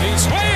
[0.00, 0.47] And he swings,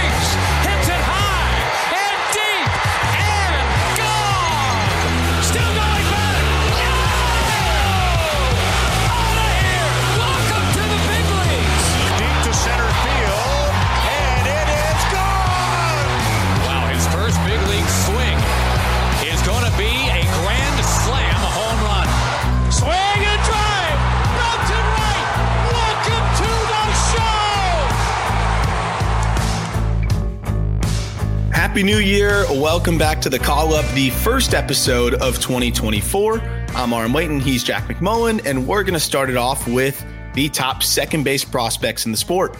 [31.72, 32.44] Happy New Year.
[32.50, 36.38] Welcome back to the call up, the first episode of 2024.
[36.74, 37.40] I'm Aram Leighton.
[37.40, 41.46] He's Jack McMullen, and we're going to start it off with the top second base
[41.46, 42.58] prospects in the sport.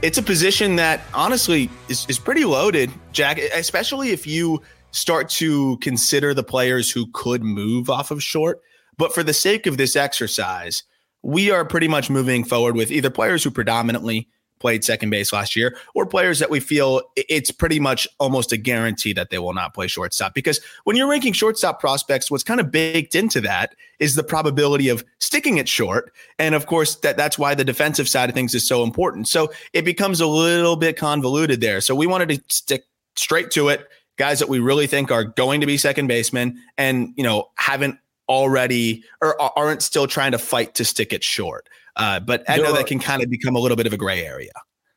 [0.00, 5.76] It's a position that honestly is, is pretty loaded, Jack, especially if you start to
[5.78, 8.60] consider the players who could move off of short.
[8.96, 10.84] But for the sake of this exercise,
[11.20, 14.28] we are pretty much moving forward with either players who predominantly
[14.62, 18.56] played second base last year or players that we feel it's pretty much almost a
[18.56, 20.34] guarantee that they will not play shortstop.
[20.34, 24.88] Because when you're ranking shortstop prospects what's kind of baked into that is the probability
[24.88, 26.12] of sticking it short.
[26.38, 29.26] And of course that that's why the defensive side of things is so important.
[29.26, 31.80] So it becomes a little bit convoluted there.
[31.80, 32.84] So we wanted to stick
[33.16, 33.88] straight to it.
[34.16, 37.98] Guys that we really think are going to be second basemen and you know haven't
[38.28, 42.66] already or aren't still trying to fight to stick it short uh, but I There
[42.66, 44.50] know that can kind of become a little bit of a gray area.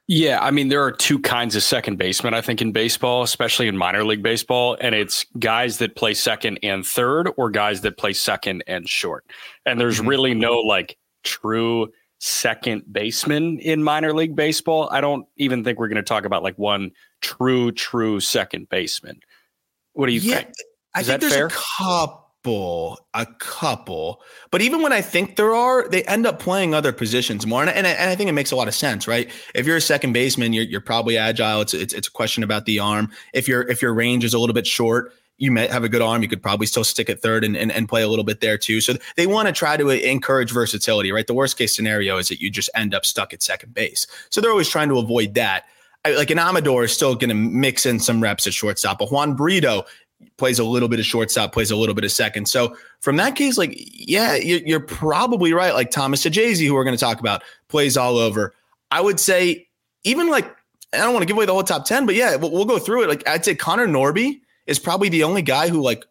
[0.07, 3.67] Yeah, I mean, there are two kinds of second basemen, I think, in baseball, especially
[3.67, 4.77] in minor league baseball.
[4.79, 9.25] And it's guys that play second and third, or guys that play second and short.
[9.65, 10.07] And there's Mhm.
[10.07, 14.89] really no like true second baseman in minor league baseball.
[14.91, 16.91] I don't even think we're going to talk about like one
[17.21, 19.21] true, true second baseman.
[19.93, 20.49] What do you think?
[20.93, 21.47] I think that there's fair?
[21.47, 22.24] a couple,
[23.13, 24.21] a couple.
[24.51, 27.69] But even when I think there are, they end up playing other positions more, and,
[27.69, 29.29] and, I, and I think it makes a lot of sense, right?
[29.53, 31.61] If you're a second baseman, you're, you're probably agile.
[31.61, 33.09] It's, it's it's a question about the arm.
[33.33, 35.13] If your if your range is a little bit short.
[35.37, 36.21] You may have a good arm.
[36.21, 38.57] You could probably still stick at third and, and, and play a little bit there
[38.57, 38.79] too.
[38.79, 41.27] So they want to try to encourage versatility, right?
[41.27, 44.07] The worst case scenario is that you just end up stuck at second base.
[44.29, 45.65] So they're always trying to avoid that.
[46.05, 48.99] I, like an Amador is still going to mix in some reps at shortstop.
[48.99, 49.83] but Juan Brito
[50.37, 52.47] plays a little bit of shortstop, plays a little bit of second.
[52.47, 55.73] So from that case, like, yeah, you're, probably right.
[55.73, 58.53] Like Thomas Saggese, who we're going to talk about, plays all over.
[58.91, 59.67] I would say
[60.03, 60.45] even like,
[60.93, 62.79] I don't want to give away the whole top 10, but yeah, we'll, we'll go
[62.79, 63.09] through it.
[63.09, 66.05] Like I'd say Connor Norby is probably the only guy who like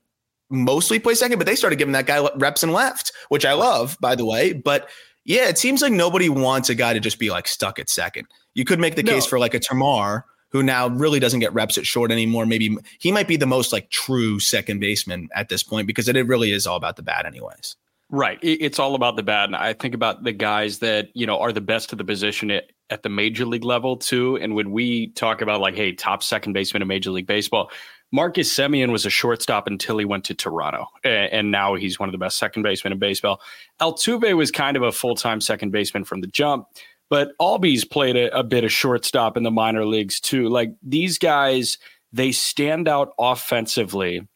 [0.50, 3.96] mostly plays second, but they started giving that guy reps and left, which I love,
[4.00, 4.52] by the way.
[4.52, 4.88] But
[5.24, 8.26] yeah, it seems like nobody wants a guy to just be like stuck at second.
[8.52, 9.30] You could make the case No.
[9.30, 12.46] for like a Termarr who now really doesn't get reps at short anymore.
[12.46, 16.16] Maybe he might be the most like true second baseman at this point because it,
[16.16, 17.76] it really is all about the bat, anyways.
[18.08, 18.38] Right.
[18.40, 19.46] It's all about the bat.
[19.46, 22.52] And I think about the guys that, you know, are the best of the position
[22.52, 24.36] at, at the major league level too.
[24.36, 27.72] And when we talk about like, hey, top second baseman in Major League Baseball,
[28.12, 30.86] Marcus Semien was a shortstop until he went to Toronto.
[31.02, 33.40] And now he's one of the best second basemen in baseball.
[33.80, 36.68] Altuve was kind of a full-time second baseman from the jump.
[37.10, 40.48] But Albies played a, a bit of shortstop in the minor leagues too.
[40.48, 41.78] Like these guys,
[42.12, 44.26] they stand out offensively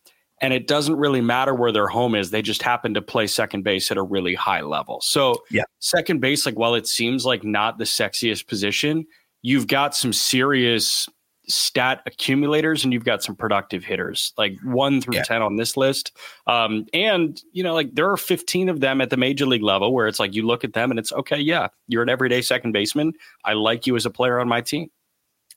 [0.41, 2.31] and it doesn't really matter where their home is.
[2.31, 5.01] They just happen to play second base at a really high level.
[5.03, 5.65] So, Yeah.
[5.81, 9.06] second base, like while it seems like not the sexiest position,
[9.43, 11.09] you've got some serious
[11.48, 15.22] stat accumulators and you've got some productive hitters, like one through Yeah.
[15.22, 16.16] 10 on this list.
[16.47, 19.92] Um, and, you know, like there are 15 of them at the major league level
[19.92, 22.72] where it's like you look at them and it's okay, yeah, you're an everyday second
[22.72, 23.12] baseman.
[23.44, 24.90] I like you as a player on my team.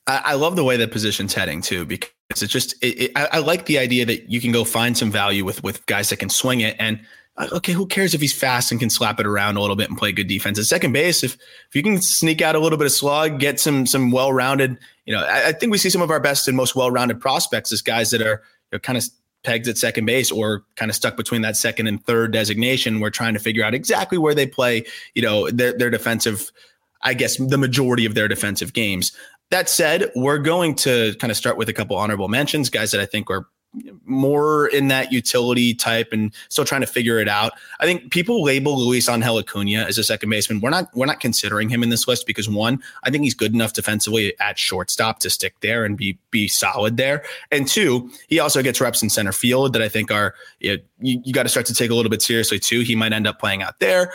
[0.07, 2.09] I, I love the way that position's heading too, because
[2.41, 5.11] it's just it, it, I, I like the idea that you can go find some
[5.11, 6.75] value with with guys that can swing it.
[6.79, 7.01] And
[7.39, 9.97] okay, who cares if he's fast and can slap it around a little bit and
[9.97, 11.23] play good defense at second base?
[11.23, 14.33] If if you can sneak out a little bit of slug, get some some well
[14.33, 16.91] rounded, you know, I, I think we see some of our best and most well
[16.91, 18.41] rounded prospects as guys that are
[18.71, 19.05] you know, kind of
[19.43, 22.99] pegged at second base or kind of stuck between that second and third designation.
[22.99, 24.83] We're trying to figure out exactly where they play,
[25.15, 26.51] you know, their their defensive
[27.03, 29.11] I guess the majority of their defensive games.
[29.49, 33.01] That said, we're going to kind of start with a couple honorable mentions, guys that
[33.01, 33.47] I think are
[34.05, 37.53] more in that utility type and still trying to figure it out.
[37.79, 40.59] I think people label Luis Angel Acuna as a second baseman.
[40.59, 43.53] We're not we're not considering him in this list because one, I think he's good
[43.53, 47.23] enough defensively at shortstop to stick there and be be solid there.
[47.51, 50.83] And two, he also gets reps in center field that I think are you, know,
[50.99, 52.81] you, you got to start to take a little bit seriously too.
[52.81, 54.11] He might end up playing out there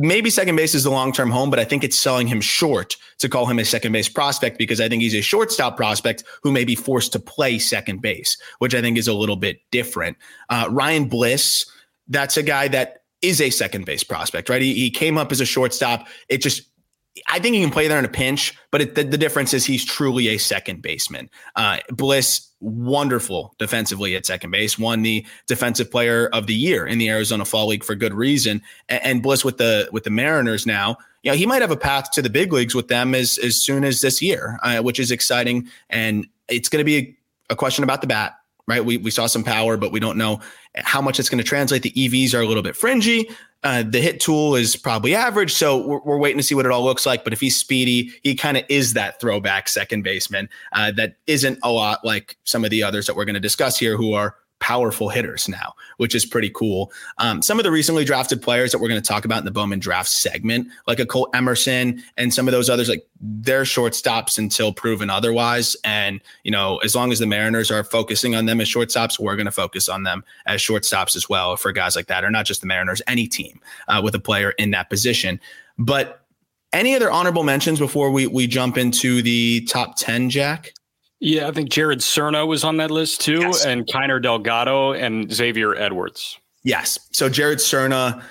[0.00, 2.96] maybe second base is the long term home, but I think it's selling him short
[3.18, 6.50] to call him a second base prospect because I think he's a shortstop prospect who
[6.50, 10.16] may be forced to play second base, which I think is a little bit different.
[10.48, 11.70] Uh, Ryan Bliss,
[12.08, 14.62] that's a guy that is a second base prospect, right?
[14.62, 16.08] He, he came up as a shortstop.
[16.30, 16.62] It just
[17.26, 19.64] I think he can play there in a pinch, but it, the, the, difference is
[19.64, 21.28] he's truly a second baseman.
[21.56, 26.98] Uh, Bliss, wonderful defensively at second base, won the defensive player of the year in
[26.98, 28.62] the Arizona Fall League for good reason.
[28.88, 31.76] And, and Bliss with the with the Mariners now, you know, he might have a
[31.76, 35.00] path to the big leagues with them as as soon as this year, uh, which
[35.00, 35.68] is exciting.
[35.88, 38.36] And it's going to be a, a question about the bat
[38.66, 38.84] right?
[38.84, 40.40] We, we saw some power, but we don't know
[40.76, 41.82] how much it's going to translate.
[41.82, 43.28] The EVs are a little bit fringy.
[43.62, 46.72] Uh, the hit tool is probably average, so we're, we're, waiting to see what it
[46.72, 47.24] all looks like.
[47.24, 51.58] But if he's speedy, he kind of is that throwback second baseman uh, that isn't
[51.62, 54.34] a lot like some of the others that we're going to discuss here, who are
[54.60, 56.92] powerful hitters now, which is pretty cool.
[57.18, 59.50] Um, some of the recently drafted players that we're going to talk about in the
[59.50, 64.38] Bowman draft segment, like a Colt Emerson and some of those others, like they're shortstops
[64.38, 65.74] until proven otherwise.
[65.82, 69.36] And, you know, as long as the Mariners are focusing on them as shortstops, we're
[69.36, 72.46] going to focus on them as shortstops as well for guys like that, or not
[72.46, 75.40] just the Mariners, any team uh, with a player in that position.
[75.78, 76.20] But
[76.72, 80.72] any other honorable mentions before we, we jump into the top 10, Jack?
[81.20, 83.66] Yeah, I think Jared Serna was on that list too, yes.
[83.66, 86.38] and Keiner Delgado and Xavier Edwards.
[86.62, 86.98] Yes.
[87.12, 88.22] So Jared Serna,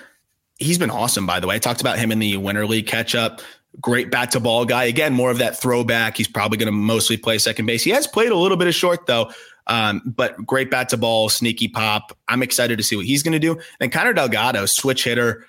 [0.58, 1.56] he's been awesome, by the way.
[1.56, 3.42] I talked about him in the Winter League catch up.
[3.80, 4.86] Great bat to ball guy.
[4.86, 6.18] Again, more of that throwback.
[6.18, 7.84] He's probably going to mostly play second base.
[7.84, 9.32] He has played a little bit of short, though.
[9.68, 12.18] Um, but great bat to ball, sneaky pop.
[12.28, 13.60] I'm excited to see what he's going to do.
[13.80, 15.46] And Keiner Delgado, switch hitter,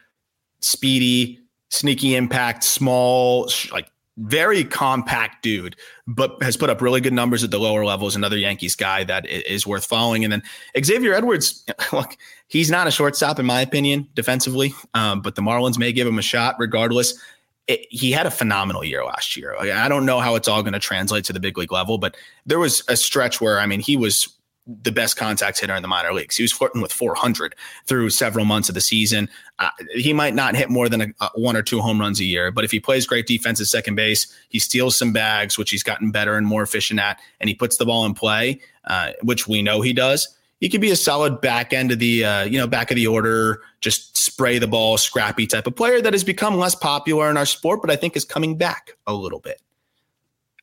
[0.60, 1.40] speedy,
[1.70, 3.90] sneaky impact, small, like
[4.20, 5.76] very compact dude,
[6.06, 8.14] but has put up really good numbers at the lower levels.
[8.14, 10.24] Another Yankees guy that is worth following.
[10.24, 10.42] And then
[10.82, 12.16] Xavier Edwards, look,
[12.48, 16.18] he's not a shortstop in my opinion defensively, um, but the Marlins may give him
[16.18, 17.18] a shot regardless.
[17.66, 19.56] It, he had a phenomenal year last year.
[19.56, 22.16] I don't know how it's all going to translate to the big league level, but
[22.44, 24.28] there was a stretch where I mean he was
[24.66, 26.36] the best contact hitter in the minor leagues.
[26.36, 27.54] He was flirting with 400
[27.86, 29.28] through several months of the season.
[29.58, 32.24] Uh, he might not hit more than a, a one or two home runs a
[32.24, 35.70] year, but if he plays great defense at second base, he steals some bags, which
[35.70, 39.12] he's gotten better and more efficient at, and he puts the ball in play, uh,
[39.22, 40.36] which we know he does.
[40.60, 43.06] He could be a solid back end of the, uh, you know, back of the
[43.06, 47.38] order, just spray the ball, scrappy type of player that has become less popular in
[47.38, 49.62] our sport, but I think is coming back a little bit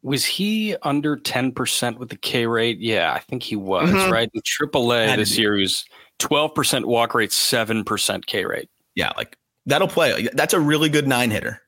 [0.07, 2.79] was he under 10% with the K rate?
[2.79, 4.09] Yeah, I think he was, mm-hmm.
[4.09, 4.29] right?
[4.33, 5.83] In AAA this year, he was
[6.19, 8.69] 12% walk rate, 7% K rate.
[8.95, 10.29] Yeah, like that'll play.
[10.31, 11.61] That's a really good nine hitter.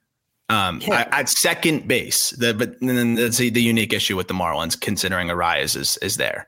[0.47, 1.09] Um, yeah.
[1.12, 5.27] at second base, the, but then that's the, the unique issue with the Marlins, considering
[5.27, 6.47] Arraez is is there.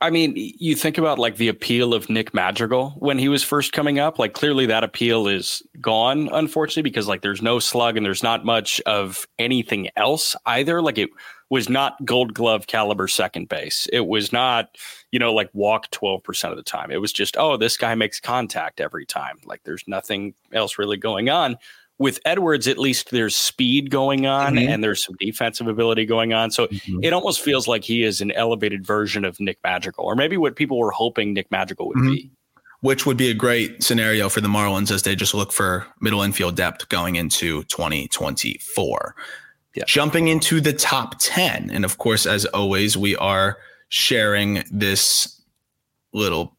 [0.00, 3.72] I mean, you think about like the appeal of Nick Madrigal when he was first
[3.72, 4.18] coming up.
[4.18, 8.44] Like, clearly that appeal is gone, unfortunately, because like there's no slug and there's not
[8.44, 10.82] much of anything else either.
[10.82, 11.10] Like, it
[11.48, 13.86] was not gold glove caliber second base.
[13.92, 14.76] It was not,
[15.10, 16.90] you know, like walk 12% of the time.
[16.90, 19.38] It was just, oh, this guy makes contact every time.
[19.44, 21.56] Like, there's nothing else really going on
[21.98, 24.68] with Edwards, at least there's speed going on mm-hmm.
[24.68, 26.50] and there's some defensive ability going on.
[26.50, 27.04] So mm-hmm.
[27.04, 30.56] it almost feels like he is an elevated version of Nick Madrigal, or maybe what
[30.56, 32.14] people were hoping Nick Madrigal would mm-hmm.
[32.14, 32.30] be.
[32.80, 36.20] Which would be a great scenario for the Marlins as they just look for middle
[36.20, 39.14] infield depth going into 2024.
[39.74, 39.84] Yeah.
[39.86, 41.70] Jumping into the top 10.
[41.70, 43.56] And of course, as always, we are
[43.88, 45.40] sharing this
[46.12, 46.56] little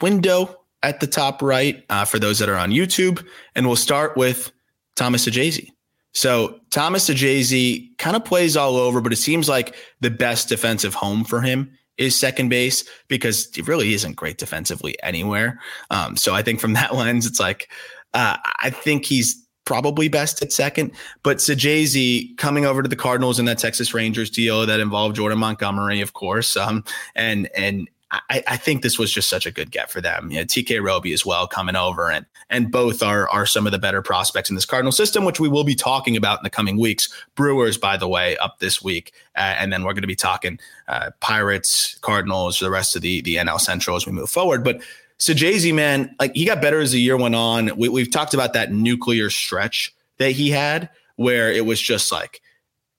[0.00, 3.26] window at the top right uh, for those that are on YouTube.
[3.56, 4.52] And we'll start with
[4.98, 5.70] Thomas Saggese.
[6.12, 10.94] So Thomas Saggese kind of plays all over, but it seems like the best defensive
[10.94, 15.60] home for him is second base because he really isn't great defensively anywhere.
[15.90, 17.70] Um, so I think from that lens, it's like
[18.14, 20.92] uh, I think he's probably best at second.
[21.22, 25.38] But Saggese coming over to the Cardinals in that Texas Rangers deal that involved Jordan
[25.38, 26.82] Montgomery, of course, um,
[27.14, 30.30] and and I, I, think this was just such a good get for them.
[30.30, 33.72] You know, TK Roby as well coming over, and and both are are some of
[33.72, 36.50] the better prospects in this Cardinal system, which we will be talking about in the
[36.50, 37.12] coming weeks.
[37.34, 40.58] Brewers, by the way, up this week, uh, and then we're going to be talking
[40.88, 44.64] uh, Pirates, Cardinals, the rest of the the NL Central as we move forward.
[44.64, 44.80] But
[45.18, 47.76] Saggese, man, like he got better as the year went on.
[47.76, 52.40] We, we've talked about that nuclear stretch that he had, where it was just like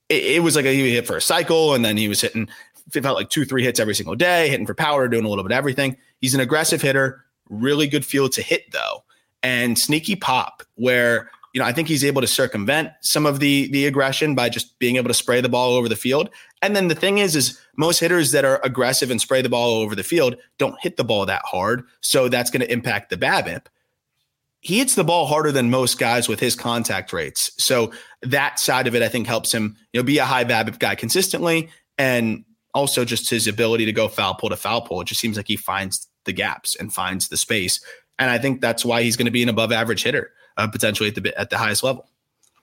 [0.09, 2.49] it, was like he hit for a cycle, and then he was hitting
[2.91, 5.51] felt like two, three hits every single day, hitting for power, doing a little bit
[5.51, 5.98] of everything.
[6.19, 9.03] He's an aggressive hitter, really good field to hit though,
[9.43, 13.69] and sneaky pop where you know I think he's able to circumvent some of the
[13.72, 16.29] the aggression by just being able to spray the ball over the field.
[16.62, 19.79] And then the thing is, is most hitters that are aggressive and spray the ball
[19.79, 23.17] over the field don't hit the ball that hard, so that's going to impact the
[23.17, 23.67] BABIP
[24.62, 27.51] he hits the ball harder than most guys with his contact rates.
[27.58, 27.91] So
[28.22, 30.96] that side of it, I think, helps him, you know, be a high BABIP guy
[30.96, 35.01] consistently, and also just his ability to go foul pole to foul pole.
[35.01, 37.79] It just seems like he finds the gaps and finds the space,
[38.17, 41.09] and I think that's why he's going to be an above average hitter uh, potentially
[41.09, 42.09] at the at the highest level.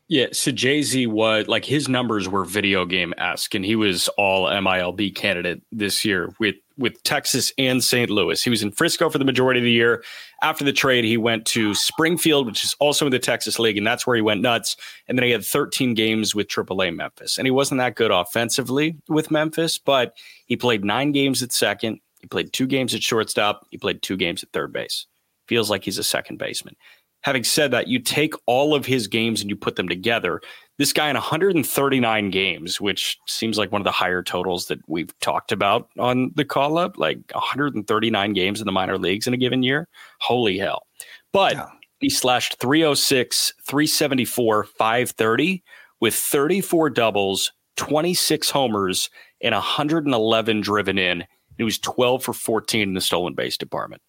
[0.09, 4.47] Yeah, so Jay-Z was like his numbers were video game esque, and he was all
[4.47, 8.11] MILB candidate this year with with Texas and St.
[8.11, 8.43] Louis.
[8.43, 10.05] He was in Frisco for the majority of the year.
[10.43, 13.87] After the trade, he went to Springfield, which is also in the Texas League, and
[13.87, 14.77] that's where he went nuts.
[15.09, 18.97] And then he had 13 games with AAA Memphis, and he wasn't that good offensively
[19.09, 20.17] with Memphis, but
[20.47, 22.01] he played nine games at second.
[22.21, 23.67] He played two games at shortstop.
[23.71, 25.07] He played two games at third base.
[25.49, 26.77] Feels like he's a second baseman.
[27.23, 30.41] Having said that, you take all of his games and you put them together.
[30.79, 35.19] This guy in 139 games, which seems like one of the higher totals that we've
[35.21, 39.39] talked about on the call up, like 139 games in the minor leagues in a
[39.39, 39.89] given year.
[40.21, 40.87] Holy hell.
[41.33, 41.69] But yeah.
[42.01, 45.65] he slashed 306, 374, 530
[46.01, 49.09] with 34 doubles, 26 homers,
[49.41, 51.25] and 111 driven in.
[51.57, 54.03] He was 12 for 14 in the stolen base department.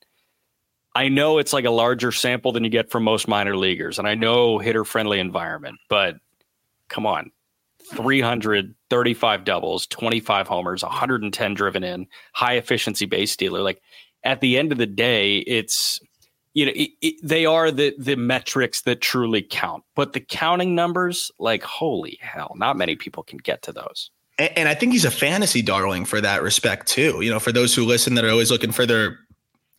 [0.96, 4.08] I know it's like a larger sample than you get from most minor leaguers, and
[4.08, 6.16] I know hitter friendly environment, but
[6.90, 7.32] come on.
[7.94, 13.62] 335 doubles, 25 homers, 110 driven in, high efficiency base stealer.
[13.62, 13.82] Like
[14.24, 16.00] at the end of the day, it's
[16.54, 19.84] you know it, it, they are the the metrics that truly count.
[19.96, 24.12] But the counting numbers, like holy hell, not many people can get to those.
[24.38, 27.22] And, and I think he's a fantasy darling for that respect too.
[27.22, 29.20] You know, for those who listen that are always looking for their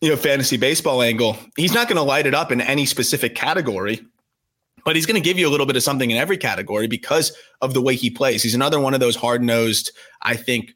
[0.01, 3.35] you know, fantasy baseball angle, he's not going to light it up in any specific
[3.35, 4.01] category,
[4.85, 7.35] but he's going to give you a little bit of something in every category because
[7.61, 8.43] of the way he plays.
[8.43, 10.73] He's another one of those hard nosed, I think,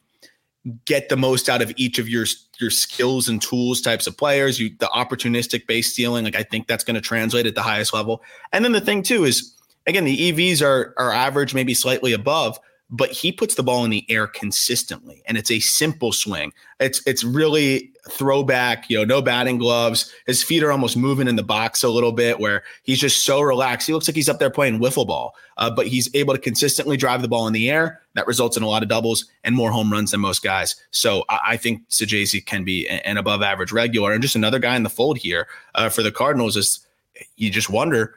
[0.85, 2.25] get the most out of each of your
[2.59, 4.59] your skills and tools types of players.
[4.59, 7.93] You the opportunistic base stealing, like I think that's going to translate at the highest
[7.93, 8.21] level.
[8.51, 9.53] And then the thing too is,
[9.87, 12.59] again, the EVs are are average, maybe slightly above
[12.93, 16.53] but he puts the ball in the air consistently and it's a simple swing.
[16.79, 20.13] It's it's really throwback, you know, no batting gloves.
[20.27, 23.41] His feet are almost moving in the box a little bit where he's just so
[23.41, 23.87] relaxed.
[23.87, 26.95] He looks like he's up there playing wiffle ball, uh, but he's able to consistently
[26.95, 28.01] drive the ball in the air.
[28.13, 30.75] That results in a lot of doubles and more home runs than most guys.
[30.91, 34.75] So I, I think Saggese can be an above average regular and just another guy
[34.75, 36.85] in the fold here uh, for the Cardinals is
[37.37, 38.13] you just wonder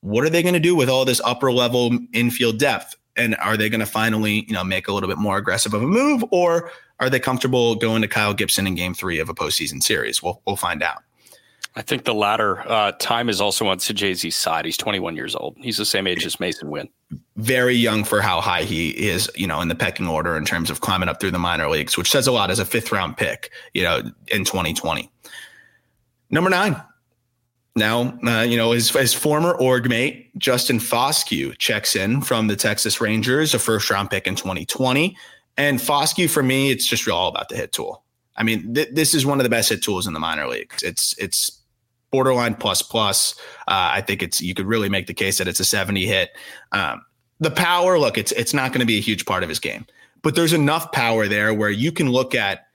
[0.00, 2.96] what are they going to do with all this upper level infield depth?
[3.18, 5.82] And are they going to finally, you know, make a little bit more aggressive of
[5.82, 6.70] a move, or
[7.00, 10.22] are they comfortable going to Kyle Gibson in Game Three of a postseason series?
[10.22, 11.02] We'll we'll find out.
[11.76, 14.64] I think the latter uh, time is also on Saggese's side.
[14.64, 15.56] He's 21 years old.
[15.60, 16.88] He's the same age as Masyn Winn.
[17.36, 20.70] Very young for how high he is, you know, in the pecking order in terms
[20.70, 23.16] of climbing up through the minor leagues, which says a lot as a fifth round
[23.16, 25.08] pick, you know, in 2020.
[26.30, 26.82] Number nine,
[27.78, 32.56] now, uh, you know, his, his former org mate, Justin Foscue, checks in from the
[32.56, 35.16] Texas Rangers, a first round pick in 2020.
[35.56, 38.04] And Foscue, for me, it's just all about the hit tool.
[38.36, 40.82] I mean, th- this is one of the best hit tools in the minor leagues.
[40.82, 41.60] It's it's
[42.10, 43.34] borderline plus plus.
[43.66, 46.30] Uh, I think it's you could really make the case that it's a 70 hit.
[46.72, 47.04] Um,
[47.40, 49.86] the power, look, it's it's not going to be a huge part of his game,
[50.22, 52.67] but there's enough power there where you can look at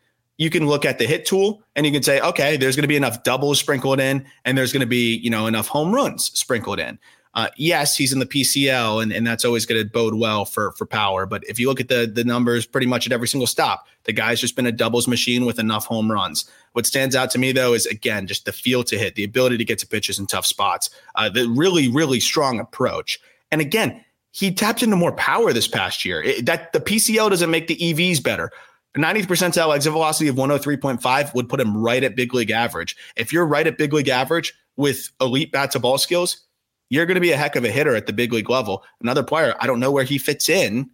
[0.43, 2.88] you can look at the hit tool and you can say, okay, there's going to
[2.88, 6.25] be enough doubles sprinkled in, and there's going to be you know enough home runs
[6.38, 7.00] sprinkled in.
[7.35, 10.73] Uh, yes, he's in the PCL, and, and that's always going to bode well for
[10.73, 11.25] for power.
[11.25, 14.12] But if you look at the the numbers, pretty much at every single stop, the
[14.12, 16.45] guy's just been a doubles machine with enough home runs.
[16.73, 19.57] What stands out to me though is again just the feel to hit, the ability
[19.57, 23.19] to get to pitches in tough spots, uh, the really really strong approach,
[23.50, 24.03] and again.
[24.35, 26.23] He tapped into more power this past year.
[26.23, 28.50] It, that the PCL doesn't make the EVs better.
[29.01, 32.95] 90th percentile exit velocity of 103.5 would put him right at big league average.
[33.15, 36.45] If you're right at big league average with elite bat to ball skills,
[36.89, 38.83] you're going to be a heck of a hitter at the big league level.
[39.01, 40.89] Another player, I don't know where he fits in.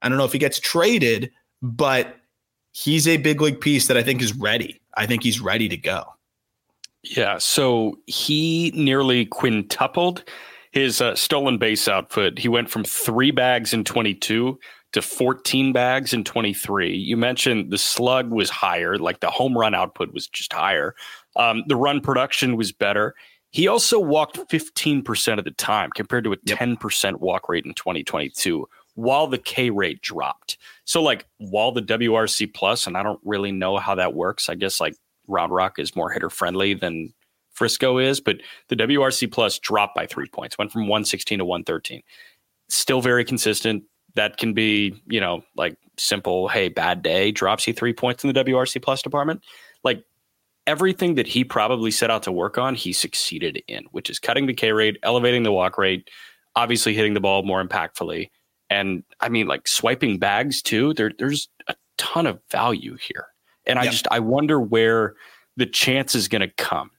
[0.00, 1.30] I don't know if he gets traded,
[1.60, 2.16] but
[2.72, 4.80] he's a big league piece that I think is ready.
[4.96, 6.04] I think he's ready to go.
[7.02, 7.38] Yeah.
[7.38, 10.24] So he nearly quintupled
[10.70, 12.38] his uh, stolen base output.
[12.38, 14.58] He went from three bags in 22
[14.92, 16.94] to 14 bags in 23.
[16.94, 20.94] You mentioned the slug was higher, like the home run output was just higher.
[21.36, 23.14] Um, the run production was better.
[23.50, 26.58] He also walked 15% of the time compared to a yep.
[26.58, 28.68] 10% walk rate in 2022.
[28.94, 30.58] while the K rate dropped.
[30.84, 34.50] So like while the WRC plus, and I don't really know how that works.
[34.50, 34.94] I guess like
[35.28, 37.14] Round Rock is more hitter friendly than
[37.52, 38.36] Frisco is, but
[38.68, 42.02] the WRC plus dropped by three points, went from 116 to 113.
[42.68, 43.84] Still very consistent.
[44.14, 48.32] That can be, you know, like simple, hey, bad day, drops you three points in
[48.32, 49.42] the WRC plus department.
[49.84, 50.04] Like
[50.66, 54.46] everything that he probably set out to work on, he succeeded in, which is cutting
[54.46, 56.08] the K rate, elevating the walk rate,
[56.56, 58.30] obviously hitting the ball more impactfully.
[58.70, 63.26] And I mean, like swiping bags too, there, there's a ton of value here.
[63.66, 65.14] And I just, I wonder where
[65.56, 66.90] the chance is going to come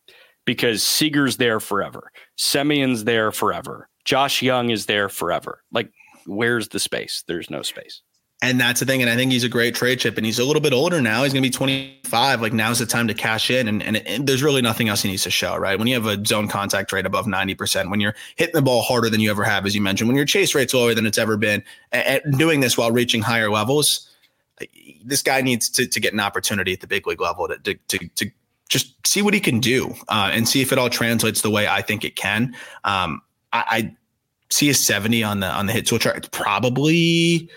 [0.45, 2.11] because Seager's there forever.
[2.37, 3.89] Semien's there forever.
[4.05, 5.63] Josh Jung is there forever.
[5.71, 5.91] Like,
[6.25, 7.23] where's the space?
[7.27, 8.01] There's no space.
[8.41, 9.01] And that's the thing.
[9.01, 10.17] And I think he's a great trade chip.
[10.17, 11.23] And he's a little bit older now.
[11.23, 12.41] He's going to be 25.
[12.41, 13.69] Like now's the time to cash in.
[13.69, 15.79] And, and, and, there's really nothing else he needs to show, right?
[15.79, 19.09] When you have a zone contact rate above 90%, when you're hitting the ball harder
[19.09, 21.37] than you ever have, as you mentioned, when your chase rate's lower than it's ever
[21.37, 21.63] been,
[21.93, 24.09] and, and doing this while reaching higher levels,
[25.05, 27.75] this guy needs to, to get an opportunity at the big league level to, to,
[27.87, 28.31] to, to
[28.67, 31.67] just see what he can do uh, and see if it all translates the way
[31.67, 32.55] I think it can.
[32.83, 33.21] Um,
[33.53, 33.95] I, I,
[34.53, 36.17] see a 70 on the on the hit tool chart.
[36.17, 37.49] It's probably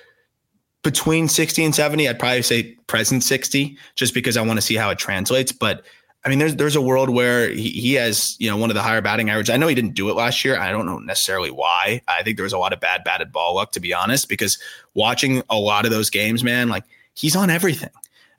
[0.82, 2.08] between 60 and 70.
[2.08, 5.52] I'd probably say present 60 just because I want to see how it translates.
[5.52, 5.84] But
[6.24, 8.82] I mean, there's there's a world where he, he has you know one of the
[8.82, 9.50] higher batting average.
[9.50, 10.58] I know he didn't do it last year.
[10.58, 12.00] I don't know necessarily why.
[12.08, 14.28] I think there was a lot of bad batted ball luck to be honest.
[14.28, 14.58] Because
[14.94, 16.84] watching a lot of those games, man, like
[17.14, 17.90] he's on everything.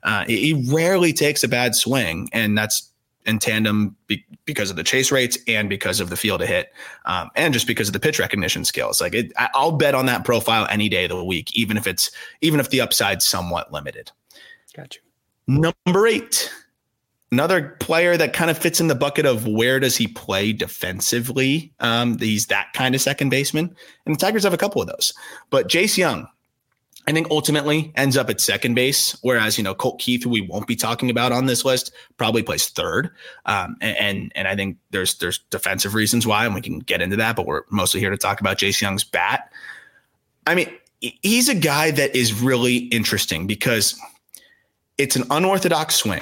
[0.02, 2.88] Uh, he rarely takes a bad swing, and that's
[3.28, 6.72] in tandem be- because of the chase rates and because of the field to hit,
[7.04, 9.00] um, and just because of the pitch recognition skills.
[9.00, 12.10] Like it, I'll bet on that profile any day of the week, even if it's
[12.40, 14.10] even if the upside's somewhat limited.
[14.74, 15.00] Gotcha.
[15.46, 16.52] Number eight,
[17.32, 21.72] another player that kind of fits in the bucket of where does he play defensively?
[21.80, 23.74] Um, he's that kind of second baseman,
[24.06, 25.12] and the Tigers have a couple of those.
[25.50, 26.28] But Jace Jung,
[27.08, 30.42] I think ultimately ends up at second base, whereas you know Colt Keith, who we
[30.42, 33.08] won't be talking about on this list, probably plays third.
[33.46, 37.16] Um, and and I think there's there's defensive reasons why, and we can get into
[37.16, 37.34] that.
[37.34, 39.50] But we're mostly here to talk about Jace Jung's bat.
[40.46, 40.68] I mean,
[41.00, 43.98] he's a guy that is really interesting because
[44.98, 46.20] it's an unorthodox swing.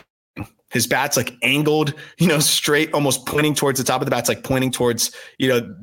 [0.70, 4.28] His bat's like angled, you know, straight, almost pointing towards the top of the bat's
[4.28, 5.74] like pointing towards, you know,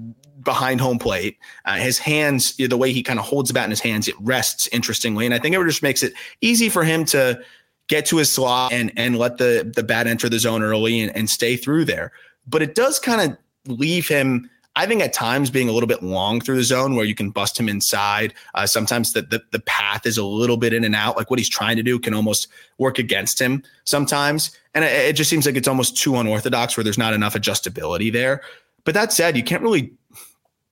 [0.43, 1.37] behind home plate.
[1.65, 4.15] Uh, his hands, the way he kind of holds the bat in his hands, it
[4.19, 7.41] rests interestingly, and I think it just makes it easy for him to
[7.87, 11.15] get to his slot and and let the the bat enter the zone early and,
[11.15, 12.11] and stay through there.
[12.47, 13.37] But it does kind of
[13.77, 14.49] leave him.
[14.75, 17.29] I think at times being a little bit long through the zone where you can
[17.29, 18.33] bust him inside.
[18.55, 21.15] Uh, sometimes the, the, the path is a little bit in and out.
[21.15, 22.47] Like what he's trying to do can almost
[22.79, 26.83] work against him sometimes, and it, it just seems like it's almost too unorthodox where
[26.83, 28.41] there's not enough adjustability there.
[28.83, 29.93] But that said, you can't really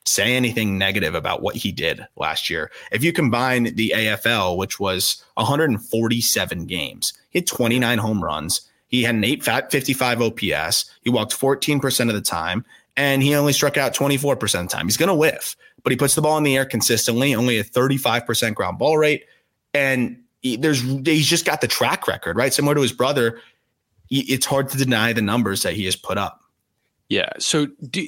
[0.06, 2.72] say anything negative about what he did last year.
[2.92, 8.62] If you combine the AFL, which was 147 games, he had 29 home runs.
[8.88, 10.92] He had an 855 OPS.
[11.02, 12.66] He walked 14% of the time,
[12.98, 14.88] and he only struck out 24% of the time.
[14.88, 17.64] He's going to whiff, but he puts the ball in the air consistently, only a
[17.64, 19.26] 35% ground ball rate.
[19.74, 22.54] And he, there's he's just got the track record, right?
[22.54, 23.40] Similar to his brother,
[24.10, 26.42] he, it's hard to deny the numbers that he has put up.
[27.08, 27.30] Yeah.
[27.40, 28.08] So do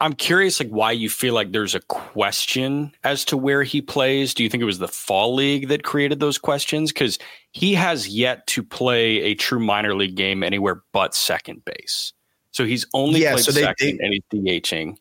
[0.00, 4.34] I'm curious, like, why you feel like there's a question as to where he plays.
[4.34, 6.92] Do you think it was the fall league that created those questions?
[6.92, 7.18] Because
[7.52, 12.12] he has yet to play a true minor league game anywhere but second base.
[12.52, 14.96] So he's only yeah, played so they, second they, and he's DHing,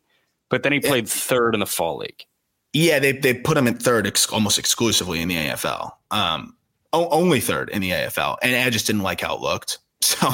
[0.49, 2.25] but then he played third in the fall league.
[2.73, 5.91] Yeah, they they put him in third ex- almost exclusively in the AFL.
[6.11, 6.55] Um,
[6.91, 9.79] o- only third in the AFL, and I just didn't like how it looked.
[10.01, 10.27] So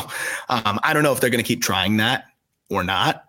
[0.50, 2.26] um, I don't know if they're going to keep trying that
[2.70, 3.24] or not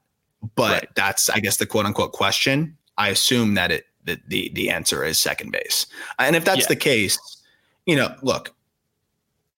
[0.54, 0.88] but right.
[0.94, 2.76] that's I guess the quote unquote question.
[2.98, 5.86] I assume that it that the the answer is second base.
[6.18, 6.68] And if that's yeah.
[6.68, 7.18] the case,
[7.86, 8.54] you know, look,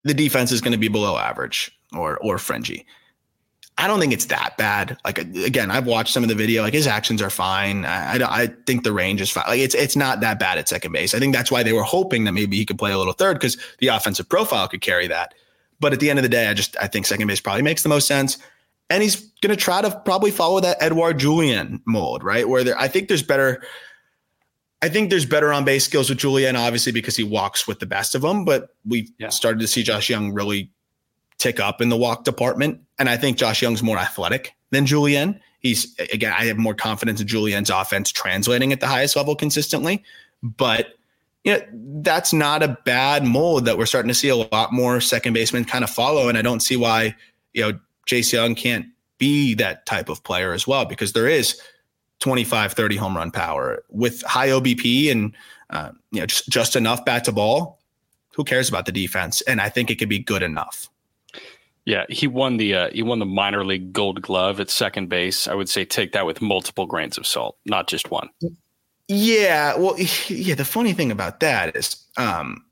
[0.02, 2.86] the defense is going to be below average or or fringy.
[3.76, 4.96] I don't think it's that bad.
[5.04, 6.62] Like again, I've watched some of the video.
[6.62, 7.84] Like his actions are fine.
[7.84, 9.44] I, I, I think the range is fine.
[9.48, 11.12] Like it's it's not that bad at second base.
[11.14, 13.34] I think that's why they were hoping that maybe he could play a little third
[13.34, 15.34] because the offensive profile could carry that.
[15.80, 17.82] But at the end of the day, I just I think second base probably makes
[17.82, 18.38] the most sense
[18.90, 22.48] and he's going to try to probably follow that Edouard Julien mold, right?
[22.48, 23.62] Where there, I think there's better.
[24.82, 27.86] I think there's better on base skills with Julien, obviously because he walks with the
[27.86, 28.44] best of them.
[28.44, 29.30] But we've yeah.
[29.30, 30.70] started to see Josh Young really
[31.38, 35.40] tick up in the walk department, and I think Josh Young's more athletic than Julien.
[35.60, 40.04] He's again, I have more confidence in Julien's offense translating at the highest level consistently,
[40.42, 40.88] but
[41.44, 41.60] you know,
[42.02, 45.64] that's not a bad mold that we're starting to see a lot more second basemen
[45.64, 46.28] kind of follow.
[46.28, 47.14] And I don't see why,
[47.52, 48.86] you know, Jace Jung can't
[49.18, 51.60] be that type of player as well because there is
[52.20, 55.34] 25, 30 home run power with high OBP and
[55.70, 57.80] uh, you know, just, just enough bat to ball.
[58.34, 59.40] Who cares about the defense?
[59.42, 60.88] And I think it could be good enough.
[61.84, 65.46] Yeah, he won the uh, he won the minor league Gold Glove at second base.
[65.46, 68.30] I would say take that with multiple grains of salt, not just one.
[69.06, 69.94] Yeah, well,
[70.28, 70.54] yeah.
[70.54, 72.64] The funny thing about that is, um,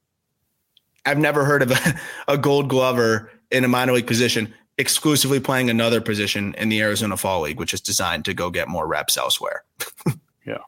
[1.05, 2.01] I've never heard of a,
[2.33, 7.17] a Gold Glover in a minor league position exclusively playing another position in the Arizona
[7.17, 9.65] Fall League, which is designed to go get more reps elsewhere.
[10.47, 10.59] yeah.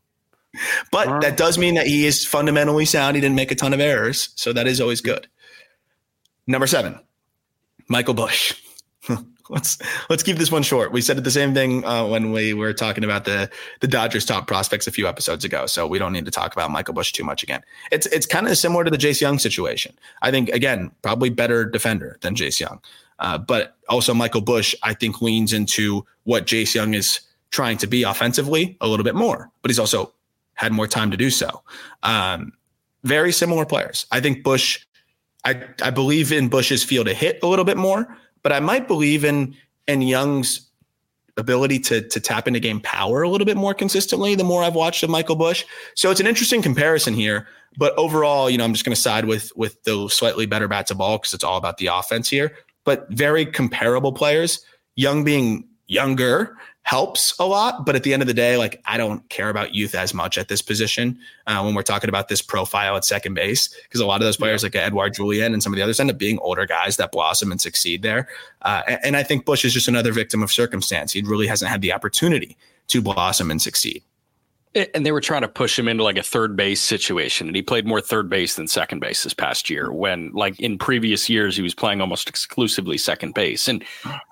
[0.91, 1.23] But right.
[1.23, 3.17] that does mean that he is fundamentally sound.
[3.17, 4.31] He didn't make a ton of errors.
[4.37, 5.27] So that is always good.
[6.47, 7.01] Number seven,
[7.89, 8.55] Michael Busch.
[9.49, 10.93] let's let's keep this one short.
[10.93, 14.47] We said the same thing uh, when we were talking about the the Dodgers top
[14.47, 15.67] prospects a few episodes ago.
[15.67, 17.63] So we don't need to talk about Michael Busch too much again.
[17.91, 19.95] It's it's kind of similar to the Jace Jung situation.
[20.23, 22.81] I think again probably better defender than Jace Jung,
[23.19, 27.87] uh, but also Michael Busch, I think leans into what Jace Jung is trying to
[27.87, 30.13] be offensively a little bit more, but he's also
[30.55, 31.63] had more time to do so.
[32.03, 32.53] Um,
[33.05, 34.07] very similar players.
[34.11, 34.85] I think Busch,
[35.45, 38.89] I, I believe in Busch's feel to hit a little bit more, but I might
[38.89, 39.55] believe in
[39.87, 40.71] in Jung's
[41.37, 44.75] ability to to tap into game power a little bit more consistently the more I've
[44.75, 45.65] watched of Michael Busch.
[45.95, 47.47] So it's an interesting comparison here.
[47.77, 50.91] But overall, you know, I'm just going to side with with the slightly better bats
[50.91, 52.57] of ball because it's all about the offense here.
[52.85, 54.65] But very comparable players.
[54.97, 57.85] Jung being younger helps a lot.
[57.85, 60.39] But at the end of the day, like I don't care about youth as much
[60.39, 64.07] at this position uh, when we're talking about this profile at second base, because a
[64.07, 64.67] lot of those players yeah.
[64.67, 67.51] like Edouard Julien and some of the others end up being older guys that blossom
[67.51, 68.29] and succeed there.
[68.63, 71.13] Uh, and, and I think Busch is just another victim of circumstance.
[71.13, 72.57] He really hasn't had the opportunity
[72.89, 74.03] to blossom and succeed.
[74.75, 77.47] Eh, and they were trying to push him into like a third base situation.
[77.47, 80.79] And he played more third base than second base this past year when, like, in
[80.79, 83.69] previous years, he was playing almost exclusively second base.
[83.69, 83.85] And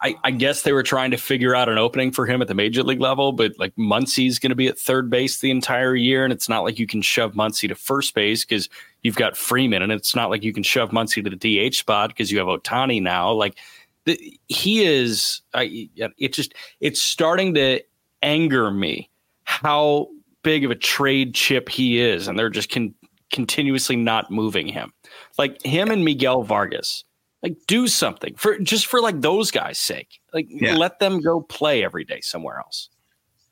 [0.02, 2.54] I, I guess they were trying to figure out an opening for him at the
[2.54, 3.32] major league level.
[3.32, 6.24] But like, Muncy's going to be at third base the entire year.
[6.24, 8.68] And it's not like you can shove Muncy to first base because
[9.02, 9.82] you've got Freeman.
[9.82, 12.48] And it's not like you can shove Muncy to the DH spot because you have
[12.48, 13.32] Ohtani now.
[13.32, 13.58] Like,
[14.04, 17.80] the, he is, I, it just, it's starting to
[18.20, 19.08] anger me
[19.44, 20.08] how
[20.42, 22.94] big of a trade chip he is, and they're just con-
[23.32, 24.92] continuously not moving him.
[25.38, 27.04] Like him and Miguel Vargas,
[27.42, 30.20] like do something for just for like those guys' sake.
[30.32, 30.76] Like yeah.
[30.76, 32.88] let them go play every day somewhere else.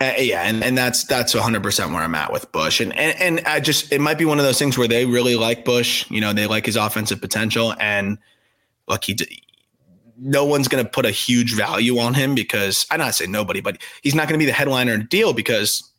[0.01, 3.21] Uh, yeah, and, and that's that's 100 percent where I'm at with Busch, and, and
[3.21, 6.11] and I just it might be one of those things where they really like Busch.
[6.11, 8.17] you know, they like his offensive potential, and
[8.89, 9.17] look, he
[10.21, 13.61] no one's going to put a huge value on him because I not say nobody,
[13.61, 15.90] but he's not going to be the headliner deal because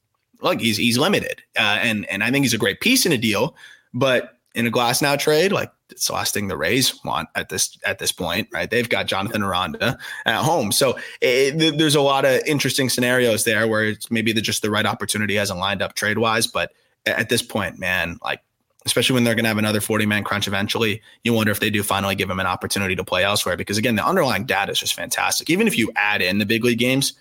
[0.42, 3.18] look, he's he's limited, uh, and and I think he's a great piece in a
[3.18, 3.56] deal,
[3.94, 7.78] but in a Glasnow trade, like it's the last thing the Rays want at this
[7.86, 8.70] at this point, right?
[8.70, 13.68] They've got Jonathan Aranda at home, so it, there's a lot of interesting scenarios there
[13.68, 16.72] where it's maybe the, just the right opportunity hasn't lined up trade wise, but
[17.06, 18.42] at this point, man, like
[18.86, 21.70] especially when they're going to have another 40 man crunch eventually, you wonder if they
[21.70, 23.56] do finally give him an opportunity to play elsewhere.
[23.56, 25.50] Because again, the underlying data is just fantastic.
[25.50, 27.14] Even if you add in the big league games,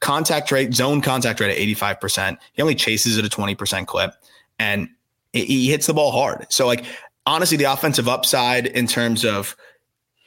[0.00, 2.38] contact rate, zone contact rate at 85%.
[2.52, 4.14] He only chases at a 20% clip
[4.58, 4.88] and
[5.32, 6.46] he hits the ball hard.
[6.50, 6.84] So, like,
[7.26, 9.56] honestly, the offensive upside in terms of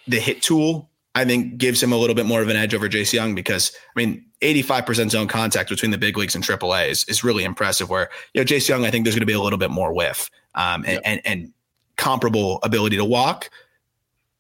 [0.08, 2.88] the hit tool, I think gives him a little bit more of an edge over
[2.88, 7.04] Jace Jung because, I mean, 85% zone contact between the big leagues and AAA is,
[7.06, 7.90] is really impressive.
[7.90, 9.94] Where, you know, Jace Jung, I think there's going to be a little bit more
[9.94, 11.54] whiff um, and, and, and
[11.98, 13.50] comparable ability to walk.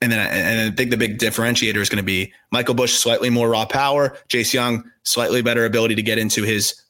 [0.01, 3.29] And then and I think the big differentiator is going to be Michael Busch, slightly
[3.29, 6.81] more raw power, Jace Jung, slightly better ability to get into his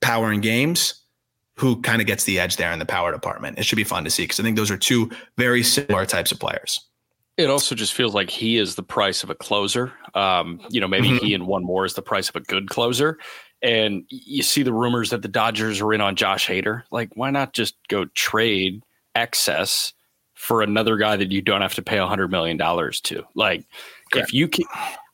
[0.00, 1.00] power in games.
[1.56, 3.58] Who kind of gets the edge there in the power department?
[3.58, 6.32] It should be fun to see because I think those are two very similar types
[6.32, 6.80] of players.
[7.36, 9.92] It also just feels like he is the price of a closer.
[10.14, 11.24] Um, you know, maybe mm-hmm.
[11.24, 13.18] he and one more is the price of a good closer.
[13.62, 16.82] And you see the rumors that the Dodgers are in on Josh Hader.
[16.90, 18.82] Like, why not just go trade
[19.14, 19.92] excess
[20.44, 23.24] for another guy that you don't have to pay a hundred million dollars to.
[23.34, 23.66] Like
[24.12, 24.28] Correct.
[24.28, 24.66] if you can,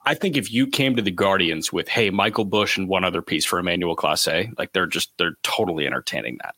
[0.05, 3.23] I think if you came to the Guardians with, hey, Michael Busch and one other
[3.23, 6.57] piece for Emmanuel Clase, like they're just they're totally entertaining that.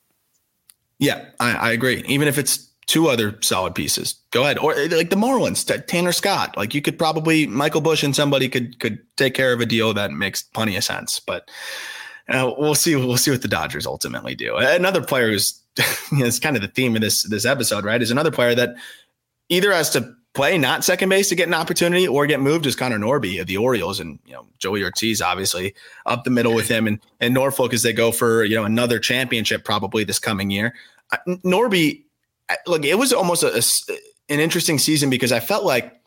[0.99, 2.03] Yeah, I, I, agree.
[2.07, 4.59] Even if it's two other solid pieces, go ahead.
[4.59, 6.57] Or like the Marlins, Tanner Scott.
[6.57, 9.93] Like you could probably Michael Busch and somebody could could take care of a deal
[9.93, 11.21] that makes plenty of sense.
[11.21, 11.51] But
[12.29, 12.97] uh, we'll see.
[12.97, 14.57] We'll see what the Dodgers ultimately do.
[14.57, 15.62] Another player who's
[16.13, 18.03] it's kind of the theme of this this episode, right?
[18.03, 18.75] Is another player that
[19.49, 22.75] either has to play not second base to get an opportunity or get moved as
[22.75, 25.75] Connor Norby of the Orioles and you know Joey Ortiz obviously
[26.07, 28.99] up the middle with him and and Norfolk as they go for you know another
[28.99, 30.75] championship probably this coming year.
[31.27, 32.05] Norby,
[32.67, 33.97] look, it was almost a, a,
[34.33, 36.01] an interesting season because I felt like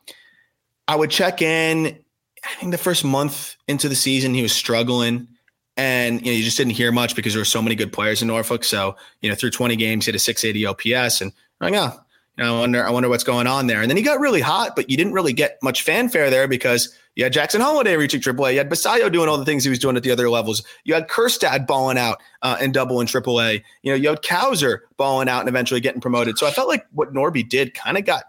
[0.87, 1.99] I would check in.
[2.43, 5.27] I think the first month into the season he was struggling
[5.77, 8.21] And you know, you just didn't hear much because there were so many good players
[8.21, 8.63] in Norfolk.
[8.63, 11.21] So, you know, through 20 games, he had a 680 OPS.
[11.21, 11.99] And I'm like, oh,
[12.37, 13.81] you know, I wonder, I wonder what's going on there.
[13.81, 16.97] And then he got really hot, but you didn't really get much fanfare there because
[17.15, 18.53] you had Jackson Holliday reaching AAA.
[18.53, 20.63] You had Basallo doing all the things he was doing at the other levels.
[20.83, 23.63] You had Kjerstad balling out uh, in double and AAA.
[23.83, 26.37] You know, you had Cowser balling out and eventually getting promoted.
[26.37, 28.25] So I felt like what Norby did kind of got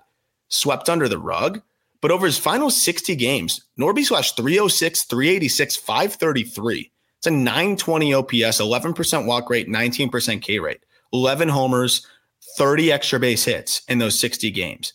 [0.48, 1.61] swept under the rug.
[2.00, 6.92] But over his final 60 games, Norby slashed 306, 386, 533.
[7.26, 10.78] It's a 920 OPS, 11% walk rate, 19% K rate,
[11.12, 12.06] 11 homers,
[12.56, 14.92] 30 extra base hits in those 60 games.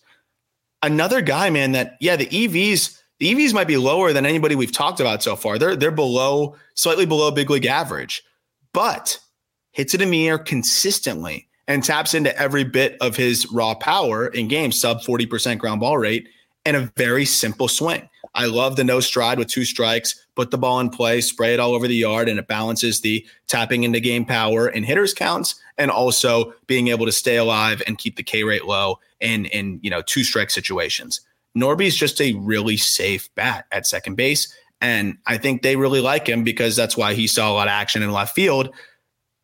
[0.82, 4.72] Another guy, man, that, yeah, the EVs, the EVs might be lower than anybody we've
[4.72, 5.60] talked about so far.
[5.60, 8.24] They're, they're below, slightly below big league average,
[8.72, 9.20] but
[9.74, 14.28] hits it in the air consistently and taps into every bit of his raw power
[14.28, 16.30] in games, sub 40% ground ball rate,
[16.66, 18.08] and a very simple swing.
[18.34, 21.60] I love the no stride with two strikes, put the ball in play, spray it
[21.60, 25.56] all over the yard, and it balances the tapping into game power and hitters counts,
[25.78, 29.80] and also being able to stay alive and keep the K rate low in in
[29.84, 31.22] you know two strike situations.
[31.58, 34.56] Norby's just a really safe bat at second base.
[34.80, 37.72] And I think they really like him because that's why he saw a lot of
[37.72, 38.74] action in left field.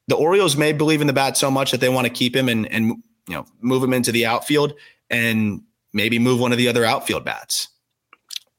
[0.07, 2.49] The Orioles may believe in the bat so much that they want to keep him
[2.49, 2.85] and, and
[3.27, 4.73] you know move him into the outfield
[5.09, 5.61] and
[5.93, 7.67] maybe move one of the other outfield bats.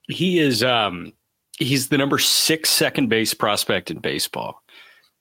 [0.09, 1.12] He is um
[1.59, 4.62] he's the number six second base prospect in baseball.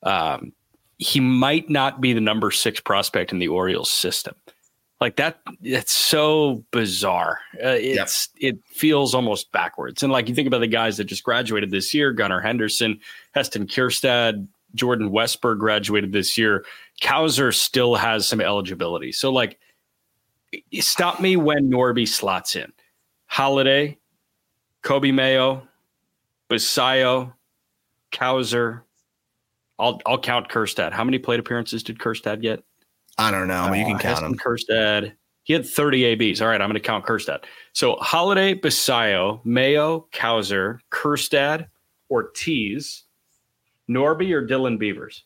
[0.04, 0.54] Um,
[0.97, 4.36] he might not be the number six prospect in the Orioles system.
[5.00, 7.39] Like that, it's so bizarre.
[7.63, 8.54] Uh, it's yep.
[8.54, 10.02] it feels almost backwards.
[10.02, 13.00] And like you think about the guys that just graduated this year: Gunnar Henderson,
[13.34, 16.65] Heston Kjerstad, Jordan Westburg graduated this year.
[17.00, 19.12] Cowser still has some eligibility.
[19.12, 19.60] So like,
[20.80, 22.73] stop me when Norby slots in.
[23.28, 24.00] Holliday,
[24.88, 25.67] Coby Mayo,
[26.50, 27.34] Basallo,
[28.13, 28.84] Cowser.
[29.78, 30.93] I'll I'll count Kjerstad.
[30.93, 32.63] How many plate appearances did Kjerstad get?
[33.17, 33.69] I don't know.
[33.69, 34.38] Mean, you can uh, count him.
[34.38, 35.12] Kjerstad.
[35.43, 36.41] He had 30 ABs.
[36.41, 37.43] All right, I'm going to count Kjerstad.
[37.73, 41.67] So Holliday, Basallo, Mayo, Cowser, Kjerstad,
[42.10, 43.04] Ortiz,
[43.89, 45.26] Norby, or Dylan Beavers?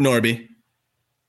[0.00, 0.48] Norby.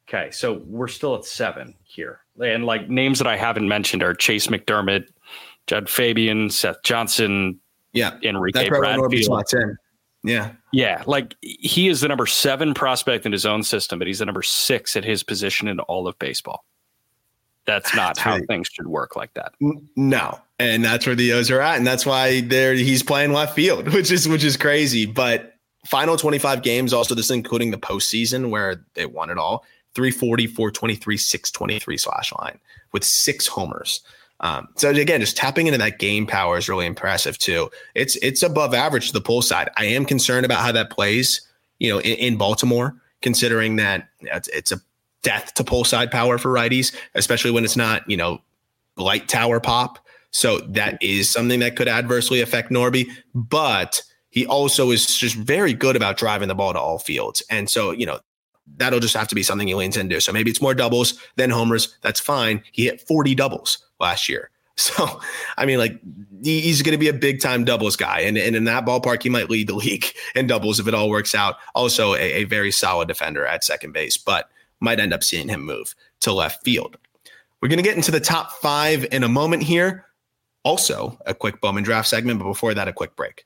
[0.08, 2.20] Okay, so we're still at seven here.
[2.40, 5.08] And like names that I haven't mentioned are Chase McDermott,
[5.68, 7.60] Jud Fabian, Seth Johnson,
[7.94, 9.78] yeah, Enrique Bradfield.
[10.24, 10.54] Yeah.
[10.72, 11.04] Yeah.
[11.06, 14.42] Like he is the number seven prospect in his own system, but he's the number
[14.42, 16.64] six at his position in all of baseball.
[17.66, 18.48] That's not that's how right.
[18.48, 19.54] things should work like that.
[19.96, 20.40] No.
[20.60, 21.78] And that's where the O's are at.
[21.78, 25.06] And that's why they're he's playing left field, which is which is crazy.
[25.06, 29.66] But final 25 games, also this including the postseason where they won it all.
[29.96, 32.60] 340, 423, 623 slash line
[32.94, 34.02] with six homers.
[34.44, 37.72] Um, so again, just tapping into that game power is really impressive too.
[37.96, 39.70] It's it's above average to the pull side.
[39.78, 41.42] I am concerned about how that plays,
[41.80, 44.82] you know, in, in Baltimore, considering that it's, it's a
[45.22, 48.42] death to pull side power for righties, especially when it's not, you know,
[48.98, 49.98] light tower pop.
[50.32, 55.74] So that is something that could adversely affect Norby, but he also is just very
[55.74, 57.42] good about driving the ball to all fields.
[57.50, 58.20] And so, you know,
[58.76, 60.20] that'll just have to be something he leans into.
[60.20, 61.98] So maybe it's more doubles than homers.
[62.02, 62.62] That's fine.
[62.72, 64.50] He hit 40 doubles last year.
[64.76, 65.22] So,
[65.56, 66.00] I mean, like
[66.42, 68.22] he's going to be a big time doubles guy.
[68.22, 71.12] And, and in that ballpark, he might lead the league in doubles if it all
[71.12, 71.58] works out.
[71.76, 75.64] Also, a, a very solid defender at second base, but might end up seeing him
[75.64, 76.98] move to left field.
[77.62, 80.08] We're going to get into the top five in a moment here.
[80.64, 83.46] Also, a quick Bowman draft segment, but before that, a quick break.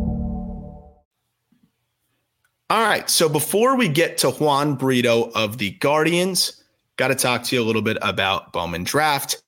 [2.71, 3.09] All right.
[3.09, 6.63] So before we get to Juan Brito of the Guardians,
[6.95, 9.43] got to talk to you a little bit about Bowman Draft.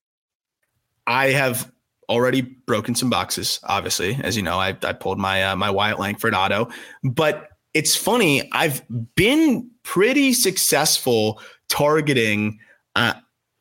[1.08, 1.72] I have
[2.10, 3.62] already broken some boxes.
[3.64, 6.68] Obviously, as you know, I, I pulled my uh, my Wyatt Langford auto,
[7.02, 8.50] but it's funny.
[8.52, 8.82] I've
[9.16, 12.60] been pretty successful targeting
[12.98, 13.14] uh,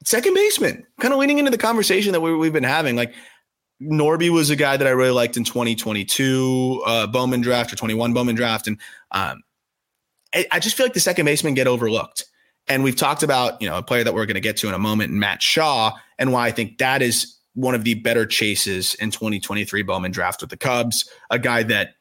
[0.04, 2.96] second baseman, kind of leading into the conversation that we, we've been having.
[2.96, 3.14] Like
[3.80, 8.12] Norby was a guy that I really liked in 2022 uh, Bowman draft or 21
[8.12, 8.76] Bowman draft, and
[9.12, 9.40] um,
[10.50, 12.24] I just feel like the second baseman get overlooked.
[12.68, 14.74] And we've talked about, you know, a player that we're going to get to in
[14.74, 18.94] a moment, Matt Shaw, and why I think that is one of the better chases
[18.94, 21.94] in 2023 Bowman draft with the Cubs, a guy that